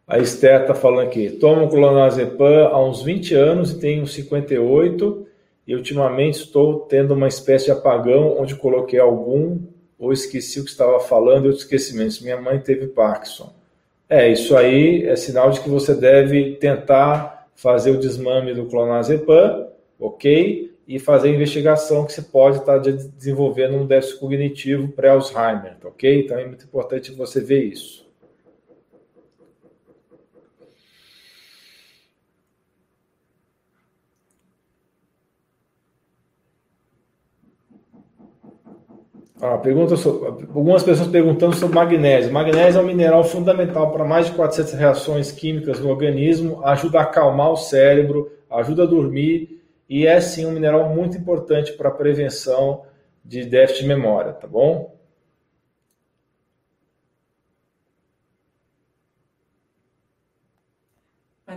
[0.09, 5.27] A Esther está falando aqui, tomo clonazepam há uns 20 anos e tenho 58
[5.67, 9.61] e ultimamente estou tendo uma espécie de apagão onde coloquei algum
[9.99, 12.23] ou esqueci o que estava falando e outros esquecimentos.
[12.23, 13.60] Minha mãe teve Parkinson.
[14.13, 19.69] É, isso aí é sinal de que você deve tentar fazer o desmame do clonazepam,
[20.01, 20.75] ok?
[20.89, 26.25] E fazer a investigação que você pode estar desenvolvendo um déficit cognitivo pré-Alzheimer, ok?
[26.25, 28.10] Então é muito importante você ver isso.
[39.43, 42.31] Ah, pergunta sobre, algumas pessoas perguntando sobre magnésio.
[42.31, 47.03] Magnésio é um mineral fundamental para mais de 400 reações químicas no organismo, ajuda a
[47.03, 51.93] acalmar o cérebro, ajuda a dormir e é sim um mineral muito importante para a
[51.93, 52.85] prevenção
[53.25, 54.95] de déficit de memória, tá bom?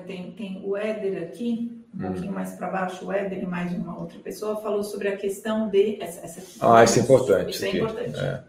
[0.07, 3.99] Tem, tem o Éder aqui, um pouquinho mais para baixo, o Éder e mais uma
[3.99, 6.01] outra pessoa falou sobre a questão de.
[6.01, 6.41] Essa, essa
[6.75, 7.51] ah, isso é importante.
[7.51, 8.19] Isso é importante.
[8.19, 8.39] É.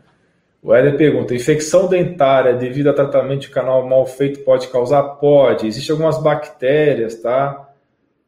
[0.62, 5.02] O Éder pergunta: infecção dentária devido a tratamento de canal mal feito pode causar?
[5.16, 5.66] Pode.
[5.66, 7.68] Existem algumas bactérias, tá?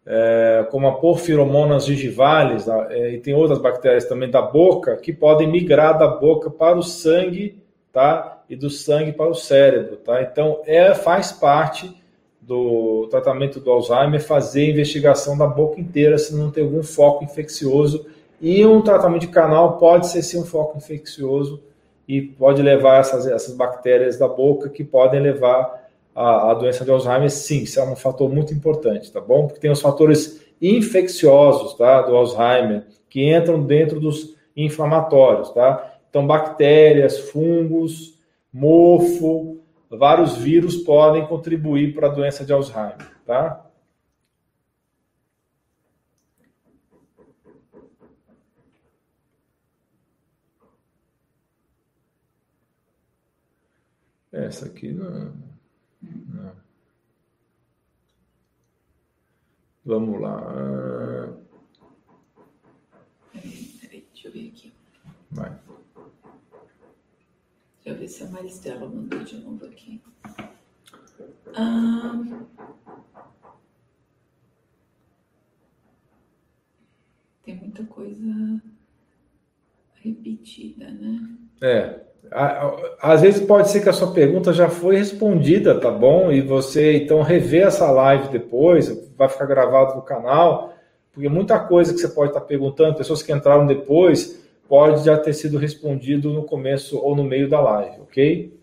[0.05, 2.87] É, como a porfiromonas gingivales, tá?
[2.91, 6.83] é, e tem outras bactérias também da boca, que podem migrar da boca para o
[6.83, 7.61] sangue,
[7.93, 8.45] tá?
[8.49, 10.23] E do sangue para o cérebro, tá?
[10.23, 11.93] Então, é, faz parte
[12.47, 18.07] do tratamento do Alzheimer fazer investigação da boca inteira se não tem algum foco infeccioso.
[18.41, 21.61] E um tratamento de canal pode ser sim um foco infeccioso
[22.07, 26.91] e pode levar essas, essas bactérias da boca que podem levar a, a doença de
[26.91, 29.47] Alzheimer, sim, isso é um fator muito importante, tá bom?
[29.47, 35.95] Porque tem os fatores infecciosos, tá, do Alzheimer, que entram dentro dos inflamatórios, tá?
[36.09, 38.15] Então, bactérias, fungos,
[38.53, 39.59] mofo,
[39.91, 43.67] vários vírus podem contribuir para a doença de Alzheimer, tá?
[54.37, 55.33] Essa aqui não.
[56.03, 56.53] não.
[59.83, 60.43] Vamos lá.
[63.33, 64.73] Peraí, deixa eu ver aqui.
[65.31, 65.66] Vai.
[67.87, 70.03] Deixa eu ver se a Maristela mandou de novo aqui.
[71.55, 72.21] Ah,
[77.45, 78.61] tem muita coisa
[80.03, 81.29] repetida, né?
[81.63, 82.01] É.
[83.01, 86.33] Às vezes pode ser que a sua pergunta já foi respondida, tá bom?
[86.33, 90.75] E você então rever essa live depois, vai ficar gravado no canal,
[91.13, 95.33] porque muita coisa que você pode estar perguntando, pessoas que entraram depois, pode já ter
[95.33, 98.57] sido respondido no começo ou no meio da live, ok?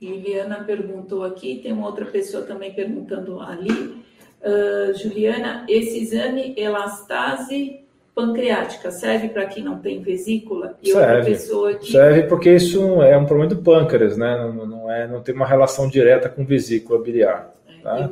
[0.00, 4.04] Juliana perguntou aqui, tem uma outra pessoa também perguntando ali.
[4.42, 7.85] Uh, Juliana, esse exame elastase
[8.16, 13.02] pancreática serve para quem não tem vesícula e serve, outra pessoa que serve porque isso
[13.02, 14.38] é um problema do pâncreas, né?
[14.38, 17.54] Não, não é, não tem uma relação direta com vesícula biliar.
[17.68, 18.10] É, tá?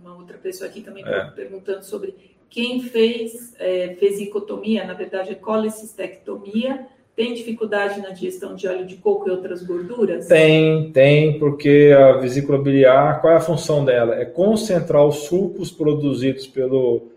[0.00, 1.24] uma outra pessoa aqui também é.
[1.34, 2.14] perguntando sobre
[2.48, 6.86] quem fez é, vesicotomia, na verdade é colecistectomia,
[7.16, 10.28] tem dificuldade na digestão de óleo de coco e outras gorduras?
[10.28, 14.14] Tem, tem, porque a vesícula biliar, qual é a função dela?
[14.14, 17.08] É concentrar os sucos produzidos pelo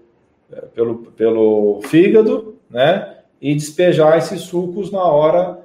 [0.74, 3.18] pelo, pelo fígado, né?
[3.42, 5.60] E despejar esses sucos na hora,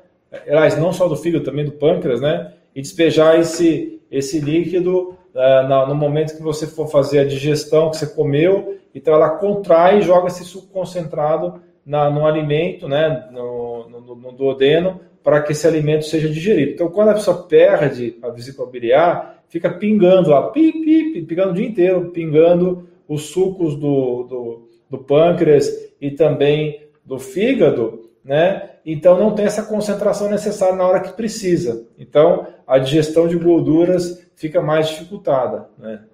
[0.47, 2.53] aliás, não só do fígado, também do pâncreas, né?
[2.75, 7.97] E despejar esse, esse líquido uh, no momento que você for fazer a digestão que
[7.97, 13.89] você comeu, então ela contrai e joga esse suco concentrado na, no alimento, né, no,
[13.89, 16.73] no, no duodeno, para que esse alimento seja digerido.
[16.73, 21.55] Então, quando a pessoa perde a vesícula biliar, fica pingando lá, pi, pi, pingando o
[21.55, 25.69] dia inteiro, pingando os sucos do, do, do pâncreas
[26.01, 28.77] e também do fígado, né?
[28.85, 31.87] Então não tem essa concentração necessária na hora que precisa.
[31.99, 36.05] Então a digestão de gorduras fica mais dificultada, né?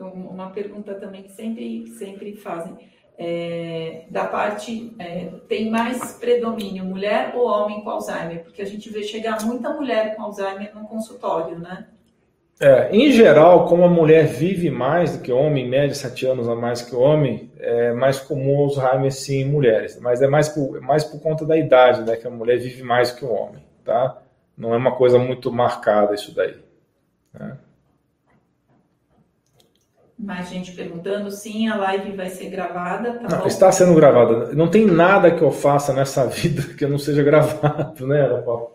[0.00, 2.74] Então, uma pergunta também que sempre, sempre fazem.
[3.22, 8.42] É, da parte, é, tem mais predomínio mulher ou homem com Alzheimer?
[8.42, 11.86] Porque a gente vê chegar muita mulher com Alzheimer no consultório, né?
[12.58, 16.24] É, em geral, como a mulher vive mais do que o homem, em média sete
[16.24, 20.26] anos a mais que o homem, é mais comum Alzheimer sim em mulheres, mas é
[20.26, 23.30] mais por, mais por conta da idade, né, que a mulher vive mais que o
[23.30, 24.16] homem, tá?
[24.56, 26.56] Não é uma coisa muito marcada isso daí.
[27.34, 27.54] Né?
[30.22, 34.52] Mais gente perguntando, sim, a live vai ser gravada, tá não, Está sendo gravada.
[34.52, 38.68] Não tem nada que eu faça nessa vida que não seja gravado, né, Ana Paula?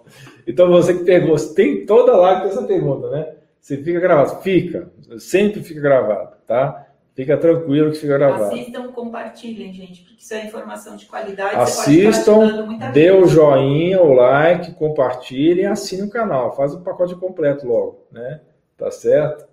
[0.48, 3.34] Então você que pegou, tem toda live essa pergunta, né?
[3.62, 4.42] Você fica gravado?
[4.42, 4.90] Fica.
[5.20, 6.88] Sempre fica gravado, tá?
[7.16, 8.44] Fica tranquilo que fica gravado.
[8.46, 11.56] Assistam, compartilhem, gente, porque isso é informação de qualidade.
[11.56, 16.56] Assistam, dê o joinha, o like, compartilhem assinem o canal.
[16.56, 18.42] Faz o pacote completo logo, né?
[18.78, 19.48] Tá certo?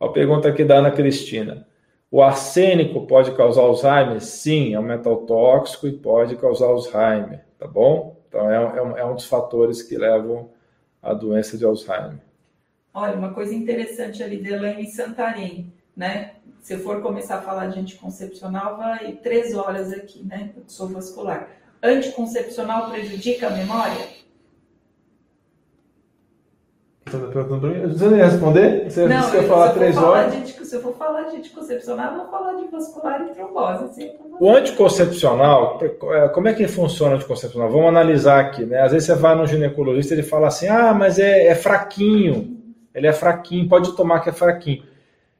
[0.00, 1.66] A pergunta aqui da Ana Cristina.
[2.10, 4.20] O arsênico pode causar Alzheimer?
[4.22, 8.16] Sim, é um metal tóxico e pode causar Alzheimer, tá bom?
[8.26, 10.48] Então, é, é, é um dos fatores que levam
[11.02, 12.18] à doença de Alzheimer.
[12.94, 16.32] Olha, uma coisa interessante ali de Elaine Santarém, né?
[16.62, 20.50] Se eu for começar a falar de anticoncepcional, vai três horas aqui, né?
[20.56, 21.48] Eu sou vascular.
[21.82, 24.19] Anticoncepcional prejudica a memória?
[27.10, 28.90] Você não ia responder?
[28.90, 30.32] Você não, disse que ia falar três horas?
[30.32, 33.84] De, se eu for falar de anticoncepcional, eu vou falar de vascular e trombose.
[33.84, 37.70] Assim, o anticoncepcional, é, como é que funciona o anticoncepcional?
[37.70, 38.80] Vamos analisar aqui, né?
[38.80, 42.56] Às vezes você vai no ginecologista e ele fala assim, ah, mas é, é fraquinho,
[42.94, 44.84] ele é fraquinho, pode tomar que é fraquinho.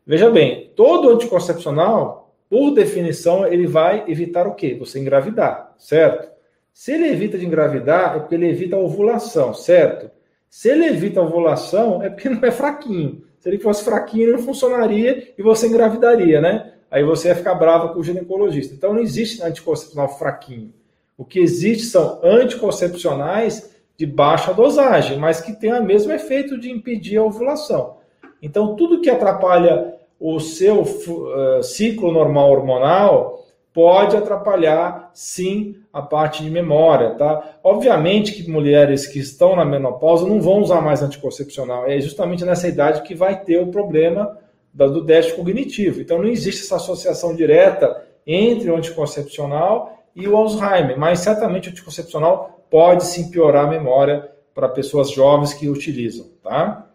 [0.04, 4.76] Veja bem, todo anticoncepcional, por definição, ele vai evitar o quê?
[4.80, 6.28] Você engravidar, certo?
[6.72, 10.10] Se ele evita de engravidar, é porque ele evita a ovulação, certo?
[10.50, 13.22] Se ele evita a ovulação, é porque não é fraquinho.
[13.38, 16.72] Se ele fosse fraquinho, não funcionaria e você engravidaria, né?
[16.90, 18.74] Aí você ia ficar bravo com o ginecologista.
[18.74, 20.74] Então não existe anticoncepcional fraquinho.
[21.16, 26.70] O que existe são anticoncepcionais de baixa dosagem, mas que têm o mesmo efeito de
[26.70, 27.98] impedir a ovulação.
[28.42, 36.42] Então tudo que atrapalha o seu uh, ciclo normal hormonal pode atrapalhar sim a parte
[36.42, 37.58] de memória, tá?
[37.64, 42.68] Obviamente que mulheres que estão na menopausa não vão usar mais anticoncepcional, é justamente nessa
[42.68, 44.38] idade que vai ter o problema
[44.72, 46.00] do déficit cognitivo.
[46.00, 51.72] Então não existe essa associação direta entre o anticoncepcional e o Alzheimer, mas certamente o
[51.72, 56.89] anticoncepcional pode sim piorar a memória para pessoas jovens que utilizam, tá?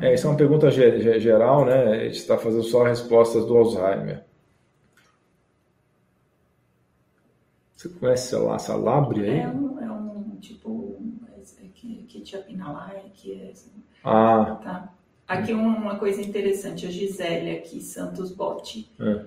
[0.00, 1.84] É, isso é uma pergunta geral, né?
[1.84, 4.24] A gente está fazendo só respostas do Alzheimer.
[7.76, 9.40] Você conhece a Salabre aí?
[9.40, 10.80] É um, é um tipo
[12.10, 13.70] Quetiapinalaia, que é assim.
[14.04, 14.60] Ah.
[14.62, 14.94] Tá.
[15.26, 18.90] Aqui uma coisa interessante, a Gisele aqui, Santos Botti.
[19.00, 19.20] É.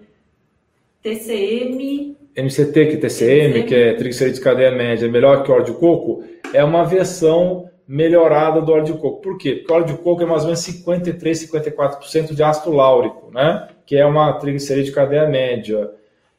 [1.02, 2.18] TCM.
[2.36, 5.66] MCT, que é TCM, TCM, que é triglicerídeos de cadeia média, é melhor que óleo
[5.66, 6.24] de coco,
[6.54, 9.22] é uma versão melhorada do óleo de coco.
[9.22, 9.56] Por quê?
[9.56, 13.68] Porque o óleo de coco é mais ou menos 53, 54% de ácido láurico, né?
[13.86, 15.92] Que é uma triglicerídeo de cadeia média.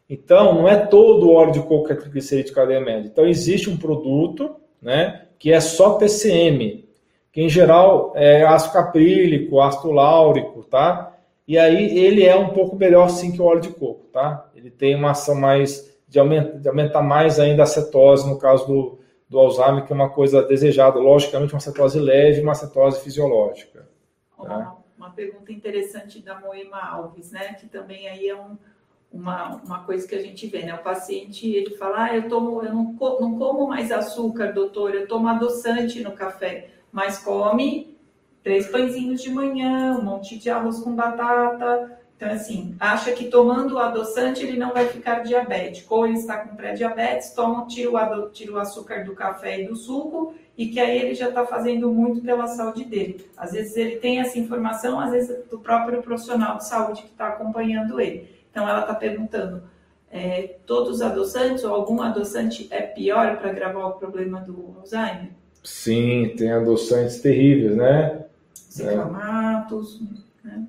[0.08, 3.08] Então, não é todo o óleo de coco que é triglicerídeo de cadeia média.
[3.10, 5.22] Então, existe um produto, né?
[5.38, 6.88] Que é só TCM,
[7.32, 11.12] que em geral é ácido caprílico, ácido láurico, tá?
[11.46, 14.48] E aí ele é um pouco melhor sim que o óleo de coco, tá?
[14.54, 16.20] Ele tem uma ação mais de
[16.60, 20.42] de aumentar mais ainda a cetose no caso do, do Alzheimer, que é uma coisa
[20.42, 23.88] desejada, logicamente, uma cetose leve, uma cetose fisiológica.
[24.36, 24.76] Tá?
[24.96, 27.54] Uma pergunta interessante da Moema Alves, né?
[27.54, 28.56] Que também aí é um,
[29.12, 30.74] uma, uma coisa que a gente vê, né?
[30.74, 35.06] O paciente ele fala, ah, eu tomo, eu não, não como mais açúcar, doutor, eu
[35.06, 37.96] tomo adoçante no café, mas come
[38.42, 43.74] três pãezinhos de manhã, um monte de arroz com batata, então, assim, acha que tomando
[43.74, 48.30] o adoçante ele não vai ficar diabético, ou ele está com pré-diabetes, toma, tira o,
[48.30, 51.92] tira o açúcar do café e do suco, e que aí ele já está fazendo
[51.92, 53.28] muito pela saúde dele.
[53.36, 57.28] Às vezes ele tem essa informação, às vezes do próprio profissional de saúde que está
[57.28, 58.26] acompanhando ele.
[58.50, 59.62] Então, ela está perguntando,
[60.10, 65.30] é, todos os adoçantes ou algum adoçante é pior para gravar o problema do Alzheimer?
[65.62, 68.24] Sim, tem adoçantes terríveis, né?
[68.54, 70.66] Ciclamatos, né?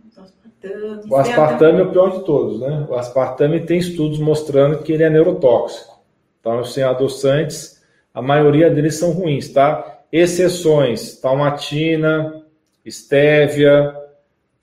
[1.10, 2.88] O aspartame é o pior de todos, né?
[2.90, 6.00] O aspartame tem estudos mostrando que ele é neurotóxico.
[6.40, 7.84] Então, sem adoçantes,
[8.14, 10.04] a maioria deles são ruins, tá?
[10.12, 12.44] Exceções, talmatina,
[12.84, 13.96] estévia,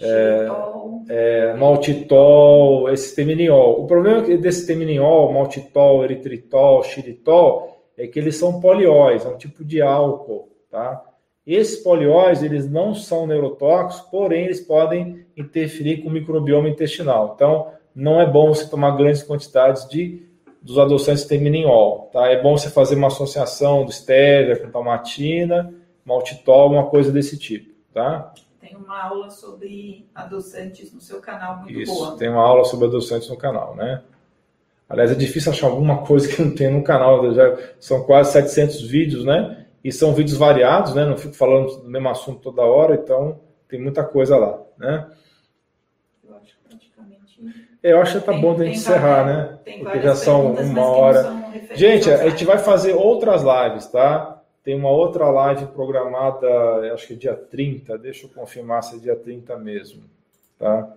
[0.01, 0.49] é,
[1.09, 3.83] é, maltitol, esse teminiol.
[3.83, 9.65] O problema desse teminiol, maltitol, eritritol, xilitol, é que eles são polióis, é um tipo
[9.65, 11.05] de álcool, tá?
[11.47, 17.33] Esses polióis, eles não são neurotóxicos, porém eles podem interferir com o microbioma intestinal.
[17.35, 20.27] Então, não é bom você tomar grandes quantidades de
[20.63, 22.29] dos adoçantes terminol, tá?
[22.29, 27.75] É bom você fazer uma associação do stevia com talmatina, maltitol, uma coisa desse tipo,
[27.93, 28.33] tá?
[28.61, 32.17] Tem uma aula sobre adoçantes no seu canal muito Isso, boa.
[32.17, 34.03] tem uma aula sobre adoçantes no canal, né?
[34.89, 38.83] Aliás, é difícil achar alguma coisa que não tem no canal, já são quase 700
[38.83, 39.67] vídeos, né?
[39.83, 41.05] E são vídeos variados, né?
[41.05, 45.11] Não fico falando do mesmo assunto toda hora, então tem muita coisa lá, né?
[46.23, 47.72] Eu acho que praticamente.
[47.83, 49.59] Eu acho que tá bom da gente encerrar, né?
[49.81, 51.33] Porque já são uma hora.
[51.75, 54.41] Gente, a gente vai fazer outras lives, tá?
[54.63, 56.47] Tem uma outra live programada,
[56.95, 57.99] acho que dia 30.
[57.99, 60.03] Deixa eu confirmar se é dia 30 mesmo,
[60.59, 60.95] tá?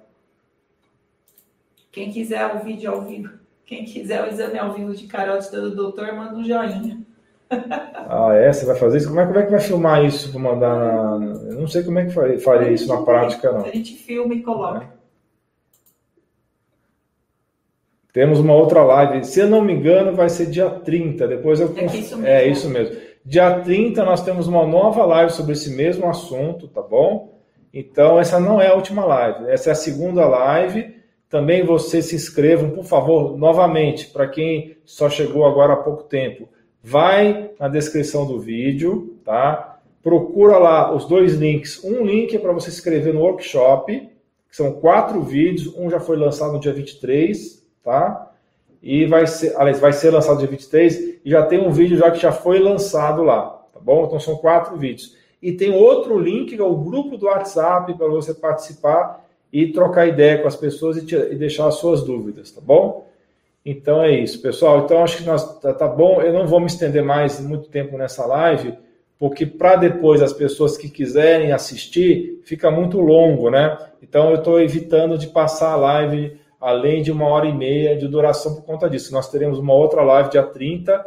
[1.91, 3.34] Quem quiser o vídeo ao vivo,
[3.66, 6.99] quem quiser o exame ao vivo de carótida do doutor, manda um joinha.
[8.07, 8.53] Ah, é?
[8.53, 9.07] Você vai fazer isso?
[9.07, 11.26] Como é, como é que vai filmar isso para mandar na...
[11.49, 13.66] Eu não sei como é que faria, faria isso na prática, não.
[13.66, 14.84] A gente filma e coloca.
[14.84, 14.94] É.
[18.16, 19.26] Temos uma outra live.
[19.26, 21.28] Se eu não me engano, vai ser dia 30.
[21.28, 21.74] Depois eu.
[21.76, 22.26] É, isso mesmo.
[22.26, 22.96] é isso mesmo.
[23.26, 27.38] Dia 30 nós temos uma nova live sobre esse mesmo assunto, tá bom?
[27.74, 29.50] Então, essa não é a última live.
[29.50, 30.96] Essa é a segunda live.
[31.30, 36.48] Também vocês se inscrevam, por favor, novamente, para quem só chegou agora há pouco tempo
[36.88, 39.80] vai na descrição do vídeo, tá?
[40.04, 41.84] Procura lá os dois links.
[41.84, 44.08] Um link é para você se inscrever no workshop,
[44.48, 45.76] que são quatro vídeos.
[45.76, 48.32] Um já foi lançado no dia 23, tá?
[48.82, 52.12] E vai ser, aliás, vai ser lançado dia 23 e já tem um vídeo já
[52.12, 54.06] que já foi lançado lá, tá bom?
[54.06, 55.16] Então são quatro vídeos.
[55.41, 60.07] E tem outro link, que é o grupo do WhatsApp, para você participar e trocar
[60.07, 63.07] ideia com as pessoas e, te, e deixar as suas dúvidas, tá bom?
[63.66, 64.80] Então é isso, pessoal.
[64.80, 66.22] Então acho que nós, tá, tá bom.
[66.22, 68.76] Eu não vou me estender mais muito tempo nessa live,
[69.18, 73.78] porque para depois as pessoas que quiserem assistir, fica muito longo, né?
[74.02, 78.08] Então eu estou evitando de passar a live além de uma hora e meia de
[78.08, 79.14] duração por conta disso.
[79.14, 81.06] Nós teremos uma outra live dia 30.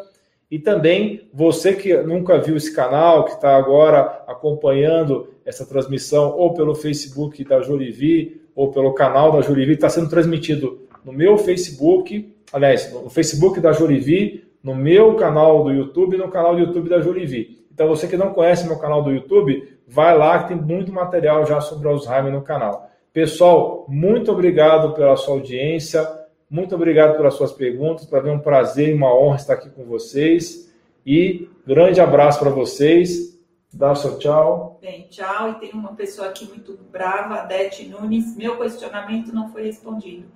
[0.49, 6.55] E também você que nunca viu esse canal, que está agora acompanhando essa transmissão ou
[6.55, 12.33] pelo Facebook da Jurivi ou pelo canal da Jurivi, está sendo transmitido no meu Facebook,
[12.53, 16.89] aliás, no Facebook da Jurivi, no meu canal do YouTube e no canal do YouTube
[16.89, 17.67] da Jurivi.
[17.73, 21.45] Então, você que não conhece meu canal do YouTube, vai lá que tem muito material
[21.47, 22.88] já sobre Alzheimer no canal.
[23.13, 26.07] Pessoal, muito obrigado pela sua audiência,
[26.51, 29.71] muito obrigado pelas suas perguntas, para mim é um prazer e uma honra estar aqui
[29.71, 30.69] com vocês.
[31.05, 33.39] E grande abraço para vocês.
[33.73, 34.79] Dá o seu tchau.
[34.81, 35.51] Bem, tchau.
[35.51, 38.37] E tem uma pessoa aqui muito brava, Adete Nunes.
[38.37, 40.27] Meu questionamento não foi respondido.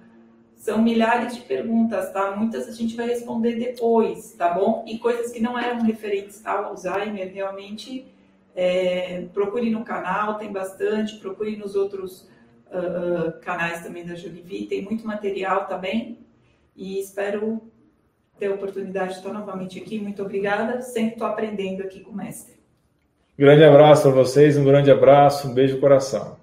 [0.57, 2.37] São milhares de perguntas, tá?
[2.37, 4.85] Muitas a gente vai responder depois, tá bom?
[4.87, 8.07] E coisas que não eram referentes ao Alzheimer, realmente
[8.55, 12.29] é, procure no canal, tem bastante, procure nos outros
[12.73, 16.19] uh, canais também da Julivi, tem muito material também.
[16.75, 17.61] E espero
[18.39, 20.01] ter a oportunidade de estar novamente aqui.
[20.01, 22.55] Muito obrigada, sempre estou aprendendo aqui com o mestre.
[23.39, 26.42] Grande abraço para vocês, um grande abraço, um beijo no coração.